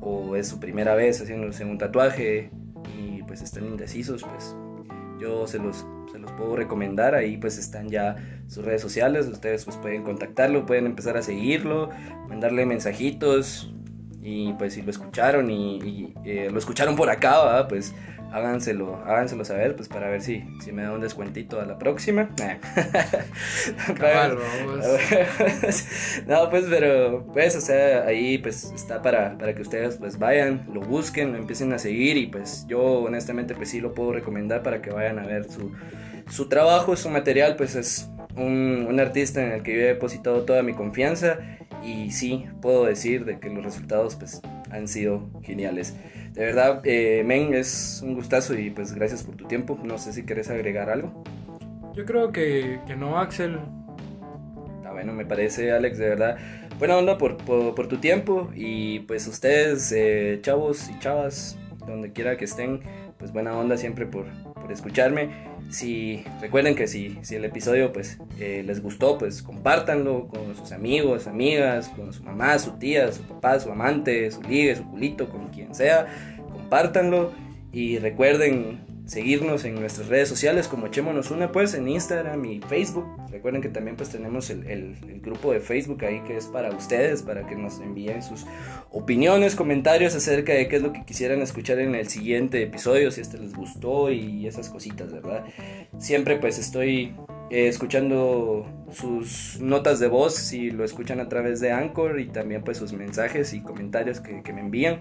o 0.00 0.34
es 0.34 0.48
su 0.48 0.58
primera 0.60 0.94
vez 0.94 1.20
haciéndose 1.20 1.66
un 1.66 1.76
tatuaje, 1.76 2.50
pues 3.36 3.50
están 3.50 3.66
indecisos, 3.66 4.22
pues 4.22 4.56
yo 5.20 5.46
se 5.46 5.58
los, 5.58 5.84
se 6.10 6.18
los 6.18 6.32
puedo 6.32 6.56
recomendar. 6.56 7.14
Ahí 7.14 7.36
pues 7.36 7.58
están 7.58 7.90
ya 7.90 8.16
sus 8.46 8.64
redes 8.64 8.80
sociales. 8.80 9.26
Ustedes 9.26 9.66
pues 9.66 9.76
pueden 9.76 10.04
contactarlo, 10.04 10.64
pueden 10.64 10.86
empezar 10.86 11.18
a 11.18 11.22
seguirlo, 11.22 11.90
mandarle 12.28 12.64
mensajitos. 12.64 13.74
Y 14.22 14.54
pues 14.54 14.72
si 14.72 14.82
lo 14.82 14.90
escucharon 14.90 15.50
y, 15.50 16.14
eh, 16.24 16.48
lo 16.50 16.58
escucharon 16.58 16.96
por 16.96 17.10
acá, 17.10 17.68
pues 17.68 17.94
háganselo, 18.32 18.96
háganselo 19.04 19.44
saber, 19.44 19.76
pues 19.76 19.88
para 19.88 20.08
ver 20.08 20.22
si, 20.22 20.44
si 20.62 20.72
me 20.72 20.82
da 20.82 20.92
un 20.92 21.00
descuentito 21.00 21.60
a 21.60 21.66
la 21.66 21.78
próxima. 21.78 22.30
no, 26.26 26.50
pues, 26.50 26.64
pero, 26.68 27.26
pues, 27.32 27.56
o 27.56 27.60
sea, 27.60 28.04
ahí 28.06 28.38
pues 28.38 28.72
está 28.74 29.02
para, 29.02 29.36
para 29.38 29.54
que 29.54 29.62
ustedes 29.62 29.96
pues 29.96 30.18
vayan, 30.18 30.66
lo 30.72 30.80
busquen, 30.80 31.32
lo 31.32 31.38
empiecen 31.38 31.72
a 31.72 31.78
seguir 31.78 32.16
y 32.16 32.26
pues 32.26 32.66
yo 32.68 32.82
honestamente 32.82 33.54
pues 33.54 33.70
sí 33.70 33.80
lo 33.80 33.94
puedo 33.94 34.12
recomendar 34.12 34.62
para 34.62 34.82
que 34.82 34.90
vayan 34.90 35.18
a 35.18 35.26
ver 35.26 35.50
su, 35.50 35.72
su 36.28 36.48
trabajo, 36.48 36.96
su 36.96 37.10
material, 37.10 37.56
pues 37.56 37.74
es 37.74 38.08
un, 38.36 38.86
un 38.88 39.00
artista 39.00 39.42
en 39.42 39.52
el 39.52 39.62
que 39.62 39.74
yo 39.74 39.80
he 39.80 39.84
depositado 39.84 40.44
toda 40.44 40.62
mi 40.62 40.74
confianza 40.74 41.38
y 41.82 42.10
sí, 42.10 42.46
puedo 42.60 42.84
decir 42.84 43.24
de 43.24 43.38
que 43.38 43.48
los 43.48 43.64
resultados 43.64 44.16
pues 44.16 44.42
han 44.70 44.88
sido 44.88 45.30
geniales. 45.42 45.94
De 46.36 46.44
verdad, 46.44 46.82
eh, 46.84 47.22
Men, 47.24 47.54
es 47.54 48.02
un 48.04 48.14
gustazo 48.14 48.58
y 48.58 48.68
pues 48.68 48.92
gracias 48.92 49.22
por 49.22 49.36
tu 49.36 49.46
tiempo. 49.46 49.78
No 49.82 49.96
sé 49.96 50.12
si 50.12 50.24
quieres 50.24 50.50
agregar 50.50 50.90
algo. 50.90 51.24
Yo 51.94 52.04
creo 52.04 52.30
que, 52.30 52.78
que 52.86 52.94
no, 52.94 53.18
Axel. 53.18 53.58
Ah, 54.84 54.92
bueno, 54.92 55.14
me 55.14 55.24
parece, 55.24 55.72
Alex, 55.72 55.96
de 55.96 56.10
verdad. 56.10 56.36
Buena 56.78 56.98
onda 56.98 57.16
por, 57.16 57.38
por, 57.38 57.88
tu 57.88 57.96
tiempo 57.96 58.50
y 58.54 58.98
pues 59.00 59.26
ustedes, 59.26 59.90
eh, 59.92 60.38
chavos 60.42 60.90
y 60.90 60.98
chavas, 60.98 61.58
donde 61.86 62.12
quiera 62.12 62.36
que 62.36 62.44
estén, 62.44 62.82
pues 63.18 63.32
buena 63.32 63.56
onda 63.56 63.78
siempre 63.78 64.04
por, 64.04 64.26
por 64.52 64.70
escucharme. 64.70 65.30
Si 65.70 66.24
recuerden 66.40 66.74
que 66.74 66.86
si, 66.86 67.18
si 67.22 67.34
el 67.34 67.44
episodio 67.44 67.92
pues 67.92 68.18
eh, 68.38 68.62
les 68.64 68.82
gustó, 68.82 69.18
pues 69.18 69.42
compártanlo 69.42 70.28
con 70.28 70.54
sus 70.56 70.72
amigos, 70.72 71.26
amigas, 71.26 71.88
con 71.88 72.12
su 72.12 72.22
mamá, 72.22 72.58
su 72.58 72.72
tía, 72.72 73.12
su 73.12 73.22
papá, 73.22 73.58
su 73.60 73.70
amante, 73.70 74.30
su 74.30 74.42
ligue, 74.42 74.76
su 74.76 74.84
culito, 74.84 75.28
con 75.28 75.48
quien 75.48 75.74
sea. 75.74 76.06
Compártanlo 76.52 77.32
y 77.72 77.98
recuerden 77.98 78.85
seguirnos 79.06 79.64
en 79.64 79.76
nuestras 79.76 80.08
redes 80.08 80.28
sociales 80.28 80.66
como 80.66 80.88
Echémonos 80.88 81.30
Una, 81.30 81.52
pues 81.52 81.74
en 81.74 81.88
Instagram 81.88 82.44
y 82.44 82.60
Facebook. 82.60 83.06
Recuerden 83.30 83.62
que 83.62 83.68
también 83.68 83.96
pues 83.96 84.10
tenemos 84.10 84.50
el, 84.50 84.66
el, 84.66 85.20
grupo 85.20 85.52
de 85.52 85.60
Facebook 85.60 86.04
ahí 86.04 86.20
que 86.20 86.36
es 86.36 86.46
para 86.46 86.70
ustedes, 86.70 87.22
para 87.22 87.46
que 87.46 87.56
nos 87.56 87.80
envíen 87.80 88.22
sus 88.22 88.46
opiniones, 88.90 89.56
comentarios 89.56 90.14
acerca 90.14 90.52
de 90.52 90.68
qué 90.68 90.76
es 90.76 90.82
lo 90.82 90.92
que 90.92 91.04
quisieran 91.04 91.40
escuchar 91.40 91.78
en 91.78 91.94
el 91.94 92.08
siguiente 92.08 92.62
episodio, 92.62 93.10
si 93.10 93.20
este 93.20 93.38
les 93.38 93.54
gustó 93.54 94.10
y 94.10 94.46
esas 94.46 94.68
cositas, 94.68 95.12
¿verdad? 95.12 95.44
Siempre 95.98 96.36
pues 96.36 96.58
estoy 96.58 97.14
eh, 97.50 97.68
escuchando 97.68 98.66
sus 98.92 99.60
notas 99.60 100.00
de 100.00 100.08
voz 100.08 100.34
si 100.34 100.70
lo 100.70 100.84
escuchan 100.84 101.20
a 101.20 101.28
través 101.28 101.60
de 101.60 101.72
Anchor 101.72 102.20
y 102.20 102.26
también 102.26 102.62
pues 102.62 102.78
sus 102.78 102.92
mensajes 102.92 103.52
y 103.52 103.60
comentarios 103.60 104.20
que, 104.20 104.42
que 104.42 104.52
me 104.52 104.60
envían. 104.60 104.98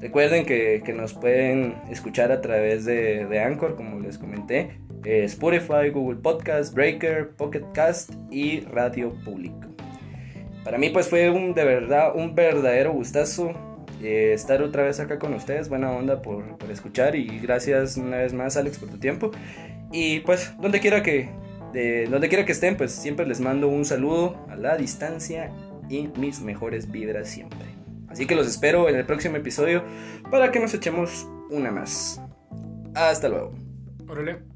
Recuerden 0.00 0.46
que, 0.46 0.82
que, 0.84 0.92
nos 0.94 1.12
pueden 1.12 1.74
escuchar 1.90 2.32
a 2.32 2.40
través 2.40 2.86
de, 2.86 3.26
de 3.26 3.40
Anchor, 3.40 3.76
como 3.76 4.00
les 4.00 4.16
comenté, 4.16 4.80
eh, 5.04 5.24
Spotify, 5.24 5.90
Google 5.92 6.20
Podcast, 6.20 6.74
Breaker, 6.74 7.30
Pocket 7.30 7.64
Cast 7.74 8.12
y 8.30 8.60
Radio 8.60 9.12
Público. 9.24 9.68
Para 10.64 10.78
mí 10.78 10.90
pues 10.90 11.08
fue 11.08 11.30
un 11.30 11.54
de 11.54 11.64
verdad 11.64 12.12
un 12.14 12.34
verdadero 12.34 12.92
gustazo 12.92 13.52
eh, 14.02 14.32
estar 14.32 14.62
otra 14.62 14.84
vez 14.84 15.00
acá 15.00 15.18
con 15.18 15.34
ustedes. 15.34 15.68
Buena 15.68 15.90
onda 15.90 16.22
por, 16.22 16.56
por, 16.56 16.70
escuchar 16.70 17.16
y 17.16 17.38
gracias 17.38 17.96
una 17.96 18.18
vez 18.18 18.32
más 18.32 18.56
Alex 18.56 18.78
por 18.78 18.88
tu 18.88 18.98
tiempo. 18.98 19.30
Y 19.92 20.20
pues 20.20 20.54
donde 20.60 20.80
quiera 20.80 21.02
que 21.02 21.28
de 21.72 22.06
donde 22.06 22.28
quiera 22.28 22.44
que 22.44 22.52
estén 22.52 22.76
pues 22.76 22.92
siempre 22.92 23.26
les 23.26 23.40
mando 23.40 23.68
un 23.68 23.84
saludo 23.84 24.44
a 24.48 24.56
la 24.56 24.76
distancia 24.76 25.50
y 25.88 26.08
mis 26.18 26.40
mejores 26.40 26.90
vibras 26.90 27.28
siempre. 27.28 27.66
Así 28.08 28.26
que 28.26 28.34
los 28.34 28.46
espero 28.46 28.88
en 28.88 28.96
el 28.96 29.06
próximo 29.06 29.36
episodio 29.36 29.84
para 30.30 30.50
que 30.50 30.58
nos 30.58 30.74
echemos 30.74 31.28
una 31.50 31.70
más. 31.70 32.20
Hasta 32.94 33.28
luego. 33.28 33.52
Órale. 34.08 34.49